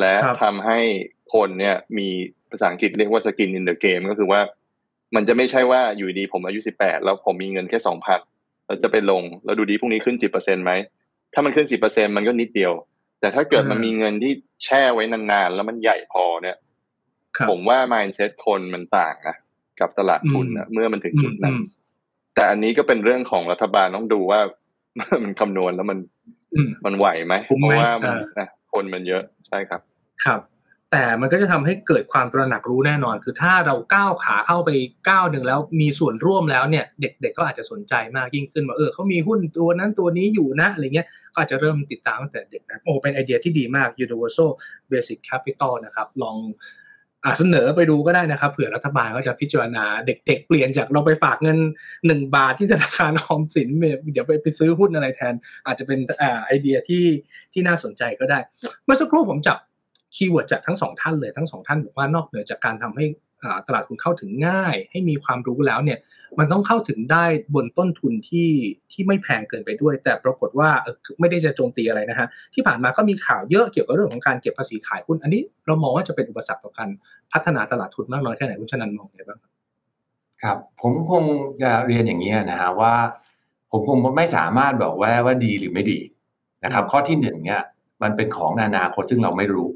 [0.00, 0.78] และทำให้
[1.34, 2.08] คนเนี่ยมี
[2.50, 4.40] ภาษาอังกฤษเรียกว่า skin in the game ก็คือว่า
[5.14, 8.20] มันจะไม่ใช่ว่าอยู่ดีผมอายุสิบแปดแล้วผมมีเงินแค่สองพัน
[8.66, 10.72] เราจะไปลงแล้วดูสิพรุ่งนี้ขึ้นสิบเปอร์เซ็นไหม
[11.34, 12.72] ถ้ามันขึ้นสิบเปอร์เซ็นมันก็นิดเดียว
[13.20, 14.32] แต่ถ้าเกิดมันมีเงินที่
[14.64, 16.56] แช่ไว้นานๆ แล้วมันใหญ่พอเนี่ย
[17.50, 19.36] ผมว่า mindset คนมันต่างนะ
[19.80, 21.54] กับตลาดทุนนะเมื่อมันถึงจุดนั้น
[22.34, 24.40] แต่อันนี้ก็เป็นเรื่องของรัฐบาลต้องดูว่า
[25.24, 25.98] มันคำนวณแล้วมัน
[26.84, 29.80] มันไหวไหมเพราะว่ามันนะคนมันเยอะใช่ครับ
[30.24, 30.40] ครับ
[30.92, 34.70] แต่มันก็จะทำให้เกิดความตระหนักรู้แน่นอน คือถ้าเราก้าวขาเข้าไป
[35.08, 44.50] ก้าวหนึ่งแล้วมีส่วนร่วมแล้วเนี่ย เด็กๆก็อาจจะสนใจมากยิ่งขึ้นว่าเออเขามีหุ้นตัวนั้นตัวนี้อยู่นะอะไรเงี้ยก็อาจจะเริ่มติดตามตั้งแต่เด็กนะโอ้เป็นไอเดียที่ดีมาก Universal
[44.90, 46.77] Basic Capital นะครับ ลองอา
[47.38, 51.58] เสนอไปดูก็ได้นะครับเผื่อรัฐบาลก็จะพิจารณาเด็ก ๆ เปลี่ยนจากเราไปฝากเงิน
[52.06, 53.68] หนึ่งบาทที่ธนาคารออมสิน
[54.12, 55.34] เดี๋ยวไปไปซื้อหุ้นอะไรแทน
[55.66, 55.98] อาจจะเป็น
[56.46, 57.04] ไอเดียที่
[57.52, 58.38] ที่น่าสนใจก็ได้
[58.84, 59.58] เมื่อสักครู่ผมจับ
[60.14, 63.04] keyword จากทั้งสองท่านเลยทั้งสองท่านบอกว่านอกเหนือจากการทำให้
[63.66, 65.98] ตลาดทุนเข้าถึงง่าย ให้มีความรู้แล้วเนี่ย
[66.38, 67.24] มันต้องเข้าถึงได้
[67.54, 68.48] บนต้นทุนที่
[68.92, 70.68] ที่ไม่แพงเกินไปด้วย แต่ปรากฏว่า
[71.20, 76.88] ไม่ได้จะโจมตีอะไรนะฮะที่ผ่านมาก็มีข่าวเยอะเกี่ยวกับเรื่องของการเก็บภาษีขายหุ้นอันนี้เรามองว่าจะเป็นอุปสรรคต่อการ
[77.32, 79.38] พัฒนาตลาดทุนมากน้อยแค่ไหนคุณชนันมองไงบ้าง
[80.42, 81.24] ครับผมคง
[81.62, 82.94] จะเรียนอย่างนี้นะฮะว่า
[83.70, 86.00] ผมคงไม่สามารถบอกว่าว่าดีหรือไม่ดี
[86.64, 87.62] นะครับ ข้อที่หนึ่งเนี่ย
[88.02, 89.68] มันเป็นของนานาคตซึ่งเราไม่รู้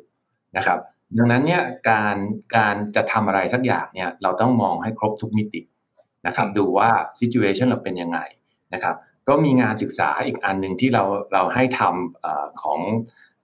[0.56, 0.78] นะครับ
[1.18, 2.16] ดังนั้นเนี่ยการ
[2.56, 5.60] การจะทำอะไรสักอย่างเนี่ยเราต้องมองให้ครบทุกมิติ
[6.26, 8.18] นะครับดูว่าซิจูเอชันเราเป็นยังไง
[8.74, 8.96] นะครับ
[9.28, 12.26] ก็มีงานศึกษาอีกอันหนึ่งที่เราเราให้ทำอ
[12.62, 12.80] ของ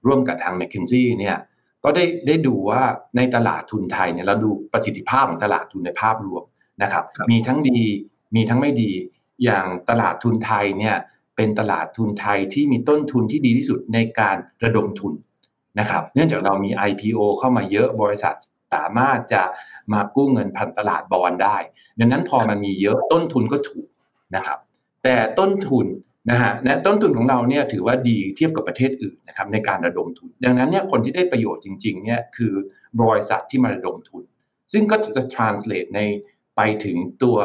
[0.07, 1.37] ร่วมกับทาง m c k เคนซี่เนี่ย
[1.85, 2.83] ก็ได้ได้ดูว่า
[3.17, 6.45] ในตลาดทุนไทยเนี่ยเราดูประสิทธิภาพของตลาดทุนในภาพรวม
[6.83, 7.81] นะครับมีทั้งดี
[8.37, 8.91] มีทั้งไม่ดี
[9.45, 10.97] อย่างตลาดทุนไทยเนี่ย
[11.37, 15.15] เป็นตลาดทุนไทยที่มีต้นทุนที่ดีที่สุดในการระดมทุน
[15.79, 18.35] นะครับ เนื่องจากเรามี IPO เข้ามาเยอะบริษัท
[18.75, 19.43] สามารถจะ
[19.93, 21.57] มากู้เงินพันตลาดบอลได้
[21.99, 23.89] ดังนั้นพอมันมีเยอะต้นทุนก็ถูก
[24.37, 24.59] นะครับ
[25.05, 25.87] แต่ต้นทุน
[26.31, 32.53] นะฮะและต้นทุนของเราเนี่ยถือว่าดีเทียบกับประเทศอื่นนะครับในการระดมทุน ดังนั้นเนี่ยคนที่ได้ประโยชน์จริงๆเนี่ยคือ
[33.03, 34.23] บริษัทที่มาระดมทุน
[34.73, 36.01] ซึ่งก็จะ translate ใน
[36.57, 37.39] ไปถึงตัว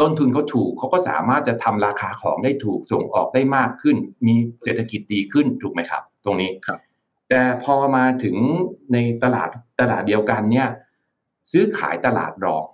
[0.00, 6.78] ต้นทุนเขาถูกเขาก็สามารถจะทำราคาของได้ถูกส่งออกได้มากขึ้น มีเศรษฐกิจดีขึ้นถูกไหมครับ ตรงนี้ครับ
[7.28, 8.36] แต่พอมาถึง
[8.92, 9.48] ในตลาด
[9.80, 10.68] ตลาดเดียวกันเนี่ย
[11.52, 12.64] ซื้อขายตลาดรอง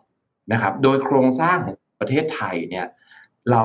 [0.53, 2.87] นะครับ โดยโครงสร้างของประเทศไทยเนี่ย
[3.51, 3.63] เรา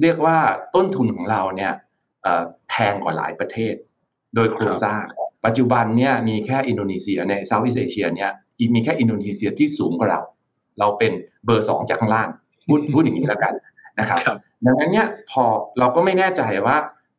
[0.00, 0.38] เรียกว่า
[0.74, 1.72] ต้นทุนของเราเนี่ย
[2.68, 3.74] แพงกว่าหลายประเทศ
[4.34, 5.02] โดยโครงสร้าง
[5.44, 8.30] ปัจจุบันเนี่ยมีแค่อินโดนีเซียใน Southeast Asia เนี่ย
[8.74, 10.20] มีแค่อินโดนีเซียที่สูงกว่าเรา
[10.78, 11.12] เราเป็น
[11.44, 12.28] เบอร์สองจากข้างล่าง
[12.66, 13.54] พูดพูดอย่างนี้แล้วกัน
[14.00, 14.18] นะครับ
[14.66, 15.44] ดังนั้นเนี่ยพอ
[15.78, 16.76] เราก็ไม่แน่ใจว่า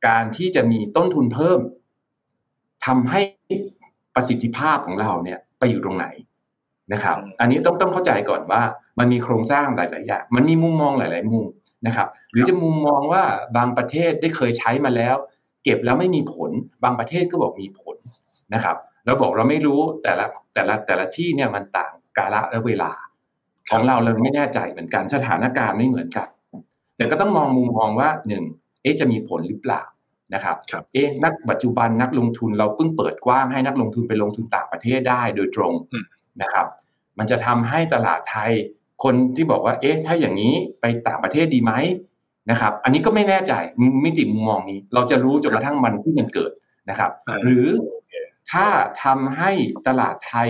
[0.08, 1.60] การที่จะมีต้นทุนเพิ่ม
[2.86, 3.22] ทำให้
[4.16, 6.08] ประสิทธิภาพของเราเนี่ยไปอยู่ตรงไหน
[6.94, 8.62] นะครับ อันนี้ต้องต้องเข้าใจก่อนว่า
[9.00, 11.46] มันมีโครงสร้างหลาย ๆ อย่าง มันมีมุมมองหลาย ๆ มุม
[11.88, 13.24] นะครับ หรือจะมุมมองว่า
[13.58, 15.16] บางประเทศได้เคยใช้มาแล้ว
[15.64, 16.52] เก็บแล้วไม่มีผล
[16.84, 17.98] บางประเทศก็บอกมีผล
[18.54, 22.92] นะครับเราบอกเราไม่รู้แต่ละแต่ละแต่ละที่เนี่ยมันต่างกาลและเวลา
[23.70, 26.28] ของเราเราไม่แน่ใจเหมือนกันสถานการณ์ไม่เหมือนกัน
[26.98, 28.44] แต่ก็ต้องมองมุมมองว่าหนึ่ง
[28.82, 29.82] เอ๊ะจะมีผลหรือเปล่า
[30.34, 35.74] นะครับรบเอ๊ะนักปัจจุบันนักลงทุนเราเพิ่งเปิดกว้างให้นักลงทุนไปลงทุนต่างประเทศได้โดยตรง
[36.42, 36.68] นะครับ
[37.18, 38.52] มันจะทำให้ตลาดไทย
[39.04, 41.74] คนที่บอกว่าเอ๊ะถ้าอย่างนี้ไปต่างประเทศดีไหม
[42.52, 43.54] นะครับ อันนี้ก็ไม่แน่ใจ
[44.04, 46.52] มิติมุมมองนี้ เราจะรู้จนกระทั่งมันที่มันเกิด
[46.90, 47.12] นะครับ
[47.44, 47.68] หรือ
[48.52, 48.68] ถ้า
[49.04, 49.52] ทำให้
[49.88, 50.50] ตลาดไทย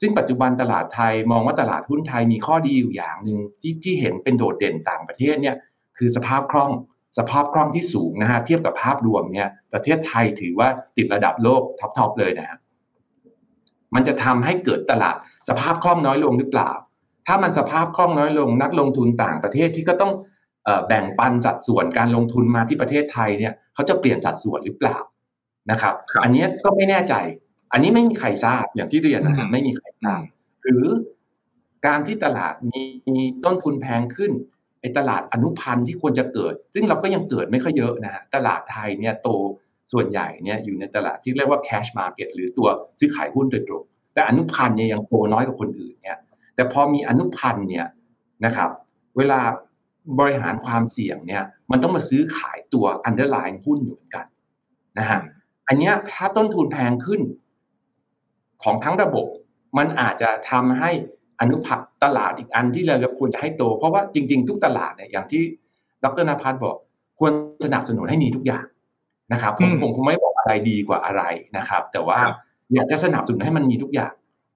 [0.00, 5.56] ซึ่งปัจจุบันตลาดไทยมองว่าตลาดหุ้นไทยมีข้อดีอยู่อย่างหนึ่งที่ที่เห็นเป็นโดดเด่นต่างประเทศเนี่ย
[5.98, 6.70] คือสภาพคล่อง
[7.18, 12.58] สภาพคล่องที่สูงนะฮะเทียบกับภาพรวมเนี่ยประเทศไทยถือว่าติดระดับโลกท็อปๆเลยนะฮะ
[13.94, 15.16] มันจะทำให้เกิดตลาด
[15.48, 16.70] สภาพคล่องน้อยลงหรือเปล่า
[17.26, 20.12] ถ้ามันสภาพคล่องน้อยลงนักลงทุนต่างประเทศที่ก็ต้อง
[20.86, 24.98] แบ่งปันสัดส่วนการลงทุนมาที่ประเทศไทยเนี่ยเขาจะเปลี่ยนสัดส่วนหรือเปล่า
[25.70, 25.94] นะครับ
[26.24, 27.14] อันนี้ก็ไม่แน่ใจ
[27.72, 30.22] อันนี้ไม่มีใครทราบอย่างที่เรียนนะไม่มีใครทราบ
[30.62, 30.84] หรือ
[31.86, 34.57] การที่ตลาดมีต้นทุนแพงขึ้นไอ้
[34.96, 39.28] ตลาดอนุพันธ์ที่ควรจะเกิด ซึ่งเราก็ยังเกิดไม่ค่อยเยอะนะฮะตลาดไทยเนี่ยโต
[39.92, 42.68] ส่วนใหญ่เนี่ยอยู่ในตลาดที่เรียกว่า cash market หรือตัว
[42.98, 43.84] ซื้อขายหุ้นโดยตรง
[44.14, 46.18] แต่อนุพันธ์เนี่ยยังโตน้อยกว่าคนอื่นเนี่ย
[46.54, 47.86] แต่พอมีอนุพันธ์เนี่ย
[48.44, 48.70] นะครับ
[49.16, 49.40] เวลา
[50.18, 54.26] บริหารความเสี่ยงเนี่ยมันต้องมาซื้อขายตัว underlying หุ้นอยู่เหมือนกัน
[54.98, 55.20] นะฮะ
[55.68, 57.20] อันนี้ถ้าต้นทุนแพงขึ้น
[58.62, 59.26] ของทั้งระบบ
[59.78, 60.90] มันอาจจะทำให้
[61.40, 65.42] อนุพัก ตลาดอีกอันที่เราควรจะให้โต เพราะว่าจริง ๆ ทุกตลาดเนี่ยอย่างที่
[66.04, 66.76] ดรนภัสบอก
[67.18, 67.32] ควร
[67.64, 68.64] สนับสนุนให้มีทุกอย่าง
[69.32, 71.22] นะครับผมผมคงไม่บอกอะไรดีกว่าอะไร
[71.56, 72.18] นะครับ แต่ว่า
[72.74, 74.12] อยากจะสนับสนุนให้มันมีทุกอย่าง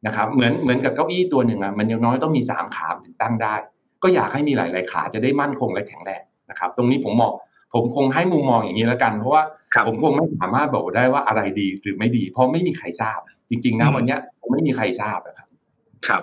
[0.07, 3.55] นะครับ เหมือนเหมือนกับเก้าอี้ตัวหนึ่งอะมันยังน้อยต้องมีสามขาถึงตั้งได้
[4.03, 7.33] ก็อยากให้มีหลาย ๆ ขาจะได้มั่นคงและแข็งแรงนะครับ ตรงนี้ผมมอง
[7.75, 9.43] ผมคงให้มุมมองอย่างนี้แล้วกัน เพราะว่า
[9.87, 13.21] ผมคงไม่สามารถบอกได้ว่าอะไรดีหรือไม่ดี เพราะไม่มีใครทราบ
[13.51, 15.49] จริง ๆ นะวันนี้ผมไม่มีใครทราบนะครับ
[16.07, 16.23] ครับ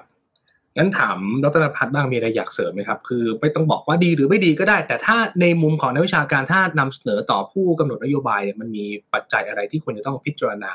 [0.80, 10.74] งั้นถามดรนภัทรบ้างมีอะไรอยากเสริมไหมครับ คือไม่ต้องบอกว่าดีหรือไม่ดีก็ได้ แต่ถ้าในมุมของนักวิชาการถ้านำเสนอต่อผู้กำหนดนโยบายเนี่ยมันมีปัจจัยอะไรที่ควรจะต้องพิจารณา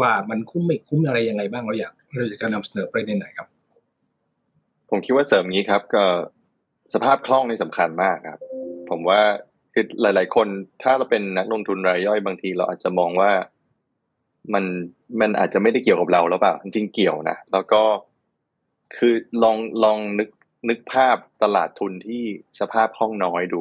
[0.00, 3.46] ว่ามันคุ้มไม่คุ้มอะไรยังไงบ้างเราอยากเราอยากจะนำเสนอประเด็นไหนครับ
[4.90, 6.04] ผมคิดว่าเสริมงี้ครับก็
[6.94, 8.40] สภาพคล่องนี่สำคัญมากครับ
[8.90, 9.20] ผมว่า
[9.74, 10.46] คือหลาย ๆ คน
[10.82, 13.30] ถ้าเราเป็นนักลงทุนรายย่อยบางที เราอาจจะมองว่า
[14.54, 14.64] มัน
[15.20, 17.82] มันอาจจะไม่ได้เกี่ยวกับเราแล้วเปล่าจริงเกี่ยวนะแล้วก็
[18.96, 20.28] คือลองลองนึก
[20.68, 22.22] นึกภาพตลาดทุนที่
[22.60, 23.60] สภาพคล่องน้อยดู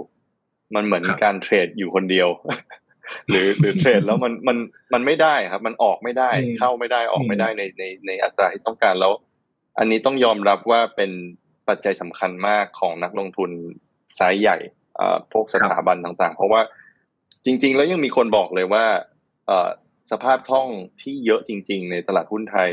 [0.75, 2.30] มันเหมือนการเทรดอยู่คนเดียว
[3.30, 4.57] หรือหรือเทรดแล้วมันมัน
[4.93, 9.13] มันไม่ได้ครับ มันออกไม่ได้เข้าไม่ได้ออกไม่ได้ในในในอัตราที่ต้องการแล้ว
[9.80, 11.11] อันนี้ต้องยอมรับว่าเป็น
[11.67, 13.49] ปัจจัยสำคัญมากของนักลงทุน
[14.15, 14.57] ไซส์ใหญ่
[15.32, 16.61] พวกสถาบันต่างๆ เพราะว่า
[17.45, 18.86] จริง ๆ แล้วยังมีคนบอกเลยว่า
[20.11, 20.69] สภาพคล่อง
[21.01, 22.71] ที่เยอะจริง ๆ ในตลาดหุ้นไทย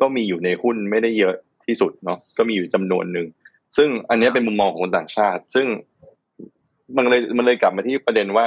[0.00, 1.36] ก็มีอยู่ในหุ้นไม่ได้เยอะ
[1.72, 3.26] ที่สุดเนาะก็มีอยู่จำนวนหนึ่ง
[3.76, 5.66] ซึ่งอันนี้เป็นมุมมองของคนต่างชาติ ซึ่ง
[6.96, 8.44] มันเลยมันเลยกลับมาที่ประเด็นว่า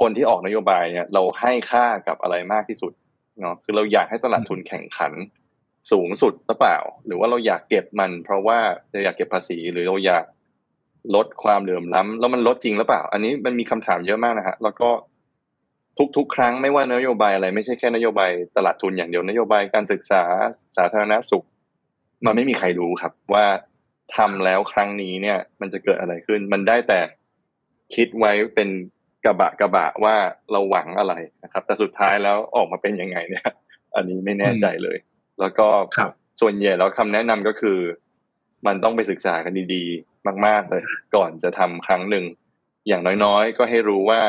[0.00, 2.92] คนที่ออกนโยบายเนี่ย เราให้ค่ากับอะไรมากที่สุด
[3.40, 5.12] เนาะคือเราอยากให้ตลาดทุนแข่งขัน
[5.90, 8.58] สูงสุดหรือเปล่า หรือว่าเราอยากเก็บมัน เพราะว่า
[8.90, 10.24] เราอยากเก็บภาษีหรือเราอยาก
[11.14, 14.90] ลดความเหลื่อมล้ำแล้วมันลดจริงหรือเปล่า อันนี้มันมีคำถามเยอะมากนะฮะแล้วก็
[16.16, 20.22] ทุกๆ ครั้งไม่ว่านโยบายอะไรไม่ใช่แค่นโยบายตลาดทุนอย่างเดียวนโยบายการศึกษา
[20.76, 21.46] สาธารณสุข
[22.26, 23.46] มันไม่มีใครรู้ครับ ว่า
[24.16, 27.00] ทำแล้วครั้งนี้เนี่ย มันจะเกิดอะไรขึ้น มันได้แต่
[27.94, 28.68] คิดไว้เป็น
[29.24, 30.16] กระบะกระบะว่า
[30.52, 31.14] เราหวังอะไร
[31.44, 33.44] นะครับ แต่สุดท้ายแล้วออกมาเป็นยังไงเนี่ย
[33.94, 34.96] อันนี้ไม่แน่ใจเลย
[35.40, 35.68] แล้วก็
[36.40, 37.78] ส่วนใหญ่แล้วคำแนะนำก็คือ
[38.66, 40.82] มันต้องไปศึกษากันดีๆ มาก ๆเลย
[41.16, 42.24] ก่อนจะทำครั้งหนึ่ง
[42.88, 44.22] อย่างน้อยๆ ก็ให้รู้ว่า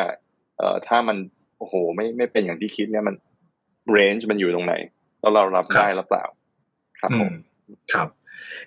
[0.57, 1.17] เอ่อถ้ามัน
[1.57, 3.15] โอ้โห ไม่ไม่เป็นอย่างที่คิดเนี่ยมัน
[3.91, 4.75] เรนจ์มันอยู่ตรงไหน
[5.21, 6.25] แล้วเรารับได้หรือเปล่า
[6.99, 7.33] ครับผม
[7.93, 8.07] ครับ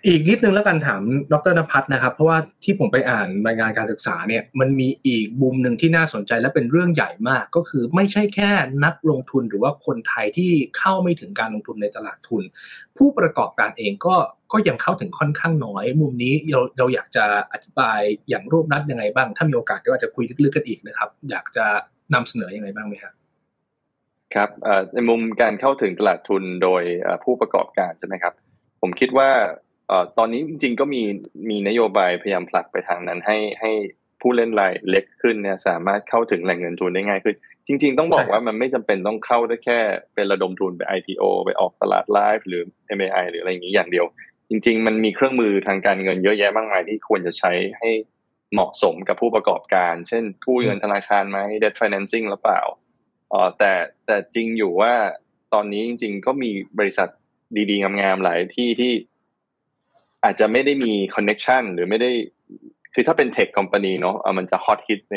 [0.07, 1.03] อีกนิดนึงแล้วกันถาม
[1.33, 8.51] ดรนภัทรนะครับ เพราะว่าที่ผมไปอ่านรายงานการศึกษาเนี่ยมันมีอีกมุมหนึ่งที่น่าสนใจและเป็นเรื่องใหญ่มาก ก็คือไม่ใช่แค่
[8.85, 12.43] นักลงทุนหรือว่าคนไทยที่เข้าไม่ถึงการลงทุนในตลาดทุน
[12.97, 14.17] ผู้ประกอบการเองก็
[14.53, 21.67] ก็ยังเข้าถึงค่อนข้างน้อย มุมนี้เราเราอยากจะอธิบายอย่างรูปนัดยังไงบ้าง ถ้ามีโอกาสก็อาจจะคุยลึกๆกันอีกนะครับ อยากจะ
[22.15, 23.15] นำเสนอยังไงบ้างไหมครับ
[24.35, 24.51] ครับ
[24.95, 26.83] ในมุมการเข้าถึงตลาดทุนโดย
[27.25, 28.35] ผู้ประกอบการใช่ไหมครับ
[28.81, 29.31] ผมคิดว่า
[30.19, 31.03] ตอนนี้จริง ๆ ก็มี
[31.51, 33.73] มีนโยบายพยายามผลักไปทางนั้นให้ให้
[34.21, 37.35] ผู้เล่นรายเล็กขึ้นเนี่ยสามารถเข้าถึงแหล่งเงินทุนได้ง่ายขึ้น
[37.67, 39.79] จริง ๆ ต้องบอกว่ามันไม่จำเป็นต้องเข้าได้แค่
[40.15, 42.63] เป็นระดมทุนไป IPO ไปออกตลาดไลฟ์หรือ
[42.99, 44.07] MAI หรืออะไรอย่างนี้อย่างเดียว
[44.49, 47.91] จริง ๆ มันมีเครื่องมือทางการเงินเยอะแยะมากมายที่ควรจะใช้ให้
[48.53, 52.61] เหมาะสมกับผู้ประกอบการ เช่นกู้เงินธนาคารไหม debt financing หรือเปล่า
[53.33, 53.73] อ๋อแต่
[54.07, 54.93] แต่จริงอยู่ว่า
[55.55, 57.09] ตอนนี้จริง ๆ ก็มีบริษัท
[57.71, 58.93] ดีๆ งามๆหลายที่ที่
[60.25, 62.11] อาจจะไม่ได้มีคอนเน็ชันหรือไม่ได้
[62.95, 65.17] คือถ้าเป็นเทคคอมพานีเนาะมันจะฮอตฮิตใน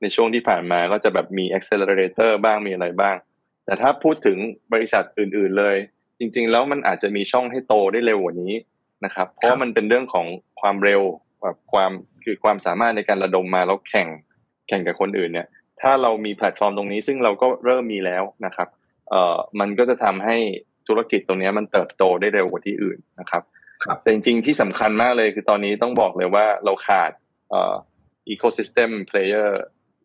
[0.00, 3.16] ในช่วงที่ผ่านมาก็จะแบบมี accelerator บ้างมีอะไรบ้าง
[3.64, 4.38] แต่ถ้าพูดถึง
[4.72, 5.76] บริษัทอื่น ๆเลย
[6.18, 8.54] จริง ๆ แล้วมันอาจจะมีช่องให้โตได้เร็วกว่านี้
[9.04, 10.26] นะครับ เพราะมันเป็นเรื่องของ
[10.60, 11.02] ความเร็ว
[11.42, 11.92] แบบความ
[12.24, 14.08] คือความสามารถในการระดมมาแล้วแข่ง
[14.68, 15.46] แข่งกับคนอื่นเนี่ย
[15.80, 18.68] ถ้าเรามีแพลตฟอร์มตรงนี้ซึ่งเราก็เริ่มมีแล้วนะครับ
[19.10, 20.36] เอ่อมันก็จะทำให้
[20.88, 23.42] ธุรกิจตรงนี้มันเติบโตได้เร็วกว่าที่อื่นนะครับ
[24.02, 27.12] แต่จริงๆที่สำคัญมากเลยคือตอนนี้ต้องบอกเลยว่าเราขาด
[27.50, 27.74] เอ่อ
[28.34, 29.48] ecosystem player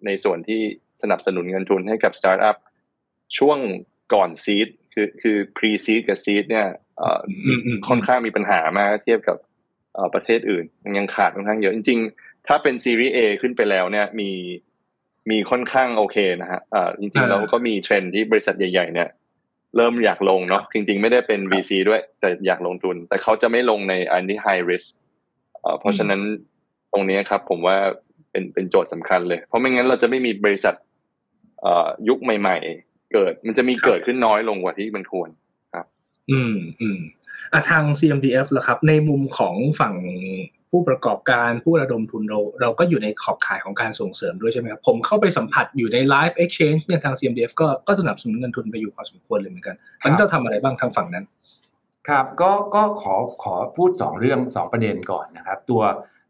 [0.06, 0.62] ในส่วนที่
[1.02, 2.58] สนับสนุนเงินทุนให้กับสตาร์ทอัพ
[3.38, 3.58] ช่วง
[4.14, 6.68] ก่อน seed คือคือ pre seed กับ seed เนี่ย
[7.88, 9.38] ค่อนข้างมีปัญหามากเทียบกับ
[10.14, 10.66] ประเทศอื่น
[10.98, 14.32] ยังขาดค่อนข้างเยอะจริง ๆ ถ้าเป็นซีรีส์ A ขึ้นไปแล้วเนี่ยมี
[15.30, 16.62] มีค่อนข้างโอเคนะฮะ
[17.00, 19.10] จริงๆเราก็มีเทรนที่บริษัทใหญ่ ๆ เนี่ย
[19.78, 24.90] เริ่มอยากลงเนาะจริง ๆ ไม่ได้เป็น VC ด้วย แต่อยากลงทุน แต่เขาจะไม่ลงในอันที่ high risk
[25.80, 26.22] เพราะฉะนั้น
[26.92, 27.78] ตรงนี้ครับ ผมว่า
[28.32, 30.76] เป็นเป็นโจทย์สำคัญเลย เพราะไม่งั้นเราจะไม่มีบริษัท
[32.08, 35.30] ยุคใหม่ ๆ เกิด มันจะมีเกิดขึ้นน้อยลงกว่าที่มันควร
[35.74, 35.86] ครับ
[36.32, 37.00] อืมอืม
[37.52, 39.96] อะทาง CMDF ล่ะครับ ในมุมของฝั่ง
[40.76, 51.26] ผู้ประกอบการผู้ระดมทุนเราเราก็อยู่ในขอบข่ายของการส่งเสริมด้วยใช่ไหมครับ ผมเข้าไปสัมผัสอยู่ใน Live Exchange เนี่ยทาง CMDF ก็ก็สนับสนุนเงินทุนไปอยู่พอสมควรเลยเหมือนกันตอนนี้เราทำอะไรบ้างทางฝั่งนั้น
[52.10, 55.82] ครับก็ก็ขอขอพูด 2 เรื่อง 2 ประเด็นก่อนนะครับ ตัว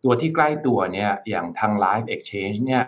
[0.04, 2.84] ตัวที่ใกล้ตัวเนี่ยอย่างทาง Live Exchange เนี่ย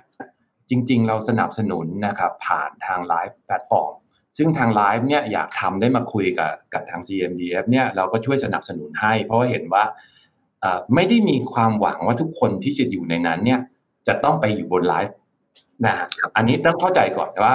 [0.69, 3.93] จริง ๆ เราสนับสนุนนะครับผ่านทาง Live Platform
[4.37, 9.83] ซึ่งทางไลฟ์เนี่ยอยากทำได้มาคุยกับกับทาง CMDF เนี่ยเราก็ช่วยสนับสนุนให้ เพราะว่าเห็นว่า
[10.95, 13.59] ไม่ได้มีความหวังว่าทุกคนที่จะอยู่ในนั้นเนี่ย
[14.07, 15.15] จะต้องไปอยู่บนไลฟ์
[15.85, 15.95] นะ
[16.35, 17.53] อันนี้ต้องเข้าใจก่อนว่า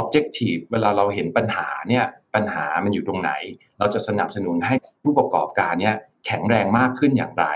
[0.00, 3.30] objective เวลาเราเห็นปัญหาเนี่ยปัญหามันอยู่ตรงไหน
[3.78, 5.94] เราจะสนับสนุนให้ผู้ประกอบการเนี่ย
[6.26, 7.46] แข็งแรงมากขึ้นอย่างไร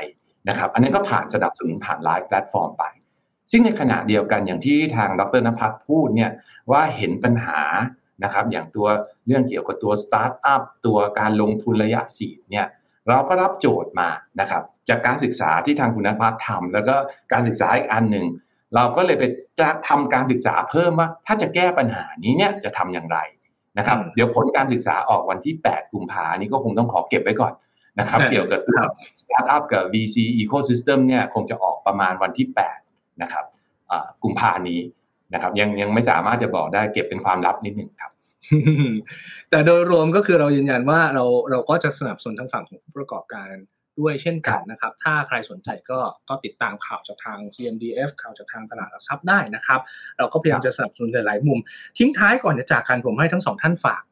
[0.49, 2.85] นะครับ อันนี้ก็ผ่านสนับสนุนผ่าน LiVE Platform ไป
[3.51, 6.31] ซึ่งในขณะเดียวกันอย่างที่ทางดรณภัทรพูดเนี่ย
[6.73, 7.61] ว่าเห็นปัญหา
[8.25, 8.87] นะครับ อย่างตัว
[9.27, 12.67] เรื่องเกี่ยวกับตัวสตาร์ทอัพตัวการลงทุนระยะ seed เนี่ย
[13.09, 14.09] เราก็รับโจทย์มา
[14.41, 16.95] นะครับจากการศึกษาที่ทางคุณณภัทรทำแล้วก็
[17.33, 18.27] การศึกษาอีกอันหนึ่ง
[18.75, 19.25] เราก็เลยไป
[19.61, 23.19] จะทำการศึกษาเพิ่มว่าถ้าจะแก้ปัญหานี้เนี่ยจะทำอย่างไร
[23.79, 27.53] นะครับ เดี๋ยวผลการศึกษาออกวันที่ 8 กุมภานี้ก็คงต้องขอเก็บไว้ก่อน
[27.99, 28.81] นะครับ เกี่ยวกับตัว
[29.23, 32.47] สตาร์ทอัพกับ VC Ecosystem เนี่ยคงจะออกประมาณวันที่
[32.85, 33.45] 8 นะครับ
[34.23, 34.81] กุมภานี้
[35.35, 38.13] นะครับยังยังไม่สามารถจะบอกได้เก็บเป็นความลับนิดหนึ่งครับ
[39.51, 43.49] แต่โดยรวมก็คือเรายืนยันว่าเราเราก็จะสนับสนุนทั้งฝั่งของผู้ประกอบการ
[44.01, 49.81] ด้วยเช่นกันนะครับ ถ้าใครสนใจก็ก็ติดตามข่าวจากทาง CMDF ข่าวจากทางตลาดหลักทรัพย์ได้นะครับ
[50.19, 51.59] เราก็พยายามจะสนับสนุนหลายๆมุม
[51.99, 54.03] ทิ้งท้ายก่อนจะจากกันผมให้ทั้งสองท่านฝาก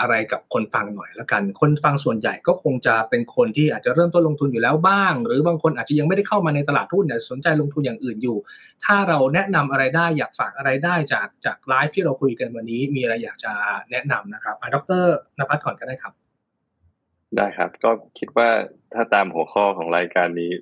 [0.00, 8.36] อะไรกับคนฟังหน่อยล้วกัน คนฟังส่วนใหญ่ก็คงจะเป็นคนที่อาจจะเริ่มต้นลงทุนอยู่แล้วบ้าง หรือบางคนอาจจะยังไม่ได้เข้ามาในตลาดหุ้นแต่สนใจลงทุนอย่างอื่นอยู่
[8.84, 13.52] ถ้าเราแนะนำอะไรได้อยากฝากอะไรได้จากจากไลฟ์ที่เราคุยกันวันนี้ มีอะไรอยากจะ
[13.90, 15.04] แนะนำนะครับดร
[15.38, 16.12] นภัสก่อนก็ได้ครับ
[17.36, 18.48] ได้ครับ ก็คิดว่า
[18.94, 20.52] ถ้าตามหัวข้อของรายการนี้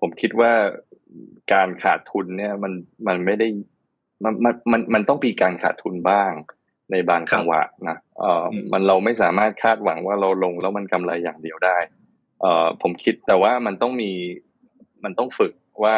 [0.00, 0.52] ผมคิดว่า
[1.52, 2.72] การขาดทุนเนี่ยมัน
[3.06, 3.48] มันไม่ได้
[4.24, 6.32] มันมันมันมันต้องมีการขาดทุนบ้าง
[6.90, 11.78] ในบางจังหวะนะเอ่อมันเราไม่สามารถคาดหวังว่าเราลงแล้วมันกำไรอย่างเดียวได้
[12.40, 14.12] เอ่อผมคิดแต่ว่ามันต้องมี
[15.04, 15.52] มันต้องฝึก
[15.84, 15.96] ว่า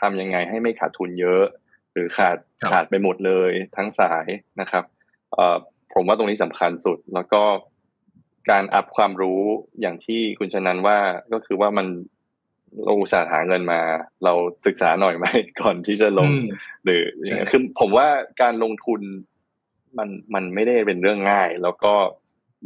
[0.00, 1.44] ทำยังไงให้ไม่ขาดทุนเยอะ
[1.92, 2.36] หรือขาด
[2.70, 4.26] ขาดไปหมดเลยทั้งสาย
[4.60, 4.84] นะครับ
[5.34, 5.56] เอ่อ
[5.94, 7.42] ผมว่าตรงนี้สำคัญสุดแล้วก็
[8.50, 9.40] การอัพความรู้
[9.80, 10.98] อย่างที่คุณชนันว่า
[11.32, 11.86] ก็คือว่ามัน
[12.84, 13.80] เราอุตส่าห์หาเงินมา
[14.24, 14.32] เรา
[14.66, 15.26] ศึกษาหน่อยไหม
[15.60, 16.30] ก่อนที่จะลง
[16.84, 17.02] หรือ
[17.50, 18.08] คือผมว่า
[18.42, 19.00] การลงทุน
[19.98, 21.92] มันมันไม่ได้เป็นเรื่องง่าย แล้วก็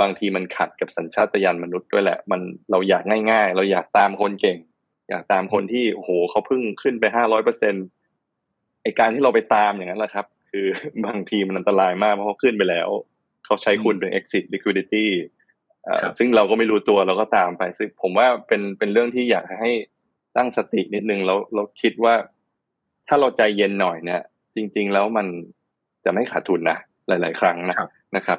[0.00, 4.58] บางทีมันขัดกับสัญชาตญาณมนุษย์ด้วยแหละ มันเราอยากง่าย ๆ เราอยากตามคนเก่ง
[5.08, 7.78] อยากตามคนที่โอ้โหเขาเพิ่งขึ้นไปห้าร้อยเปอร์เซ็นต
[8.82, 10.66] ไอการที่เราไปตามอย่างนั้นแหละครับ คือ
[11.06, 12.88] บางทีมันอันตรายมากเพราะเขาขึ้นไปแล้ว
[13.44, 15.06] เขาใช้คุณเป็น exit liquidity
[16.18, 19.72] ซึ่งเราก็ไม่รู้ตัวเราก็ตามไป ซึ่งผมว่าเป็นเป็นเรื่องที่อยากให้
[20.36, 22.14] ตั้งสตินิดนึงแล้วเราคิดว่า
[23.08, 24.22] ถ้าเราใจเย็นหน่อยเนี่ย
[24.54, 25.26] จริง ๆ แล้วมัน
[26.04, 26.78] จะไม่ขาดทุนนะ
[27.08, 28.38] หลาย ๆ ครั้งนะครับนะครับ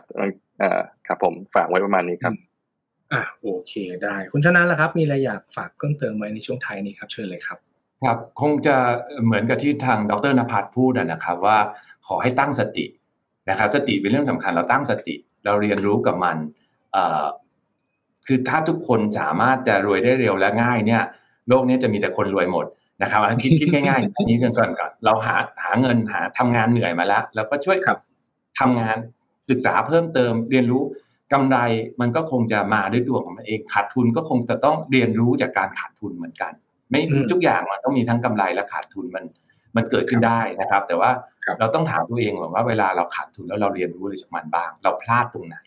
[0.61, 2.33] อ่าครับผมฝากไว้ประมาณนี้ครับ
[3.13, 7.57] อ่าโอเคได้ คุณชนะละครับ มีอะไรอยากฝากเพิ่มเติมไว้ในช่วงท้ายนี้ครับเชิญเลยครับ
[8.03, 8.75] ครับ คงจะ
[9.25, 11.57] เหมือนกับที่ทางดรนภัสพูดนะครับ ว่า
[12.07, 12.85] ขอให้ตั้งสติ
[13.49, 15.15] นะครับ สติเป็นเรื่องสำคัญเราตั้งสติ
[15.45, 16.37] เราเรียนรู้กับมัน
[16.93, 17.25] เอ่อ
[18.25, 21.03] คือถ้าทุกคนสามารถจะรวยได้เร็วและง่ายเนี่ย
[21.49, 22.65] โลกนี้จะมีแต่คนรวยหมด
[23.01, 27.97] นะครับคิดคิดง่ายๆอันนี้ก่อนก่อนก่อนเราหาหาเงินหาทำงานเหนื่อยมาแล้วเราก็ช่วยครับ
[28.59, 28.97] ทำงาน
[29.49, 30.83] ศึกษาเพิ่มเติมเรียนรู้
[31.33, 31.57] กำไร
[32.01, 36.51] มันก็คงจะมาด้วยตัวของมันเองขาดทุนก็คงจะต้องเรียนรู้จากการขาดทุนเหมือนกัน
[36.89, 37.01] ไม่
[37.31, 39.23] ทุกอย่างมันต้องมีทั้งกำไรและขาดทุนมัน
[39.75, 41.11] มันเกิดขึ้นได้นะครับ แต่ว่า
[41.59, 45.57] เราต้องถามตัวเองว่าเวลาเราขาดทุนแล้วเราเรียนรู้อะไรจากมันบ้าง เราพลาดตรงไหน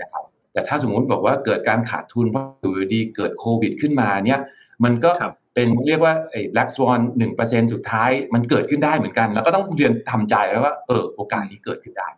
[0.00, 4.40] นะครับแต่ถ้าสมมุติบอกว่าเกิดการขาดทุนเพราะอยู่ดีเกิดโควิดขึ้นมาเนี่ย
[4.84, 5.10] มันก็
[5.56, 12.08] เป็นเรียกว่าไอ้แล็กซ์วอนหนึ่งเปอร์เซ็นสุดท้ายมันเกิดขึ้นได้เหมือนกัน แล้วก็ต้องเรียนทำใจไว้ว่าเออโอกาสนี้เกิดขึ้นได้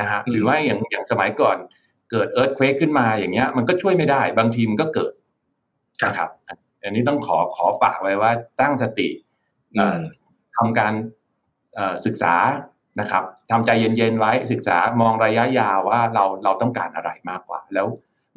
[0.00, 1.56] นะฮะหรือว่าอย่างอย่างสมัยก่อน
[2.10, 5.12] เกิดเอิร์ธเควกขึ้นมาอย่างเงี้ย มันก็ช่วยไม่ได้บางทีมันก็เกิด
[6.06, 6.30] นะครับ
[6.82, 8.30] อันนี้ต้องขอขอฝากไว้ว่า
[8.60, 9.08] ตั้งสติ
[10.56, 10.92] ทำการ
[12.06, 12.34] ศึกษา
[13.00, 17.86] นะครับทำใจเย็นๆไว้ศึกษามองระยะยาวว่าเราเราต้องการอะไรมากกว่า แล้ว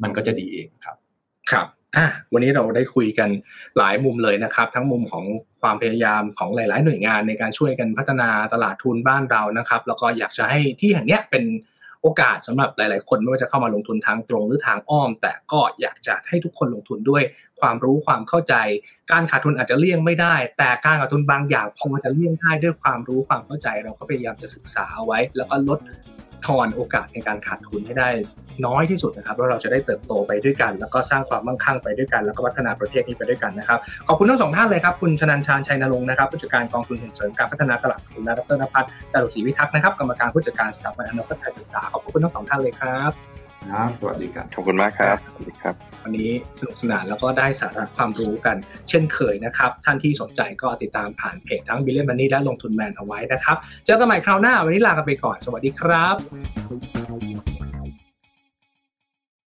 [0.02, 0.96] มันก็จะดีเองครับ
[1.50, 1.66] ครับ
[1.96, 3.28] อะวันนี้เราได้คุยกัน
[3.78, 5.24] หลายมุมเลยนะครับ ทั้งมุมของ
[5.62, 11.44] ความพยายามของหลาย ๆ หน่วยงานในการช่วยกันพัฒนาตลาดทุนบ้านเรานะครับ แล้วก็อยากจะให้ที่แห่งนี้เป็น
[12.02, 17.22] โอกาสสำหรับหลาย ๆ คนไม่ว่าจะเข้ามาลงทุนทางตรงหรือทางอ้อม แต่ก็อยากจะให้ทุกคนลงทุนด้วย
[17.60, 18.54] ความรู้ความเข้าใจ
[19.12, 25.78] การขาดทุนอาจจะเลี่ยงไม่ได้ แต่การขาดทุนบางอย่างพอจะเลี่ยงได้ด้วยความรู้ความเข้าใจ เราก็พยายามจะศึกษาเอาไว้ แล้วก็ลด
[26.46, 28.08] ทอนโอกาสในการขาดทุนให้ได้
[28.66, 33.78] น้อยที่สุดนะครับแล้วเราจะได้เติบโตไปด้วยกัน แล้วก็สร้างความมั่งคั่งไปด้วยกัน แล้วก็พัฒนาประเทศนี้ไปด้วยกันนะครับ
[34.08, 43.33] ขอบคุณทั้งสองท่านเลยครับคุณชนันต์ ชาญชัยณรงค์นะครับผู้จัดการกองทุนส่งเสริมการพัฒนาตลาดทุนและดรณภัทร จาตุศรีพิทักษ์นะครับกรรมการผู้จัดการสถาบันอนาคตไทยศึกษาขอบคุณทั้งสองท่านเลยครับ
[43.70, 48.56] ครับสวัสดีครับ ขอบคุณมากครับสวัสดีครับ วันนี้สนุกสนานแล้วก็ได้สาระความรู้กัน
[48.88, 56.16] เช่นเคยนะครับ ท่านที่สนใจก็ติดตามผ่านเพจทั้ง Billion Money และลงทุนแมนเอาไว้นะครับ เจอกันใหม่คราวหน้า วันนี้ลากันไปก่อน สวัสดีครับ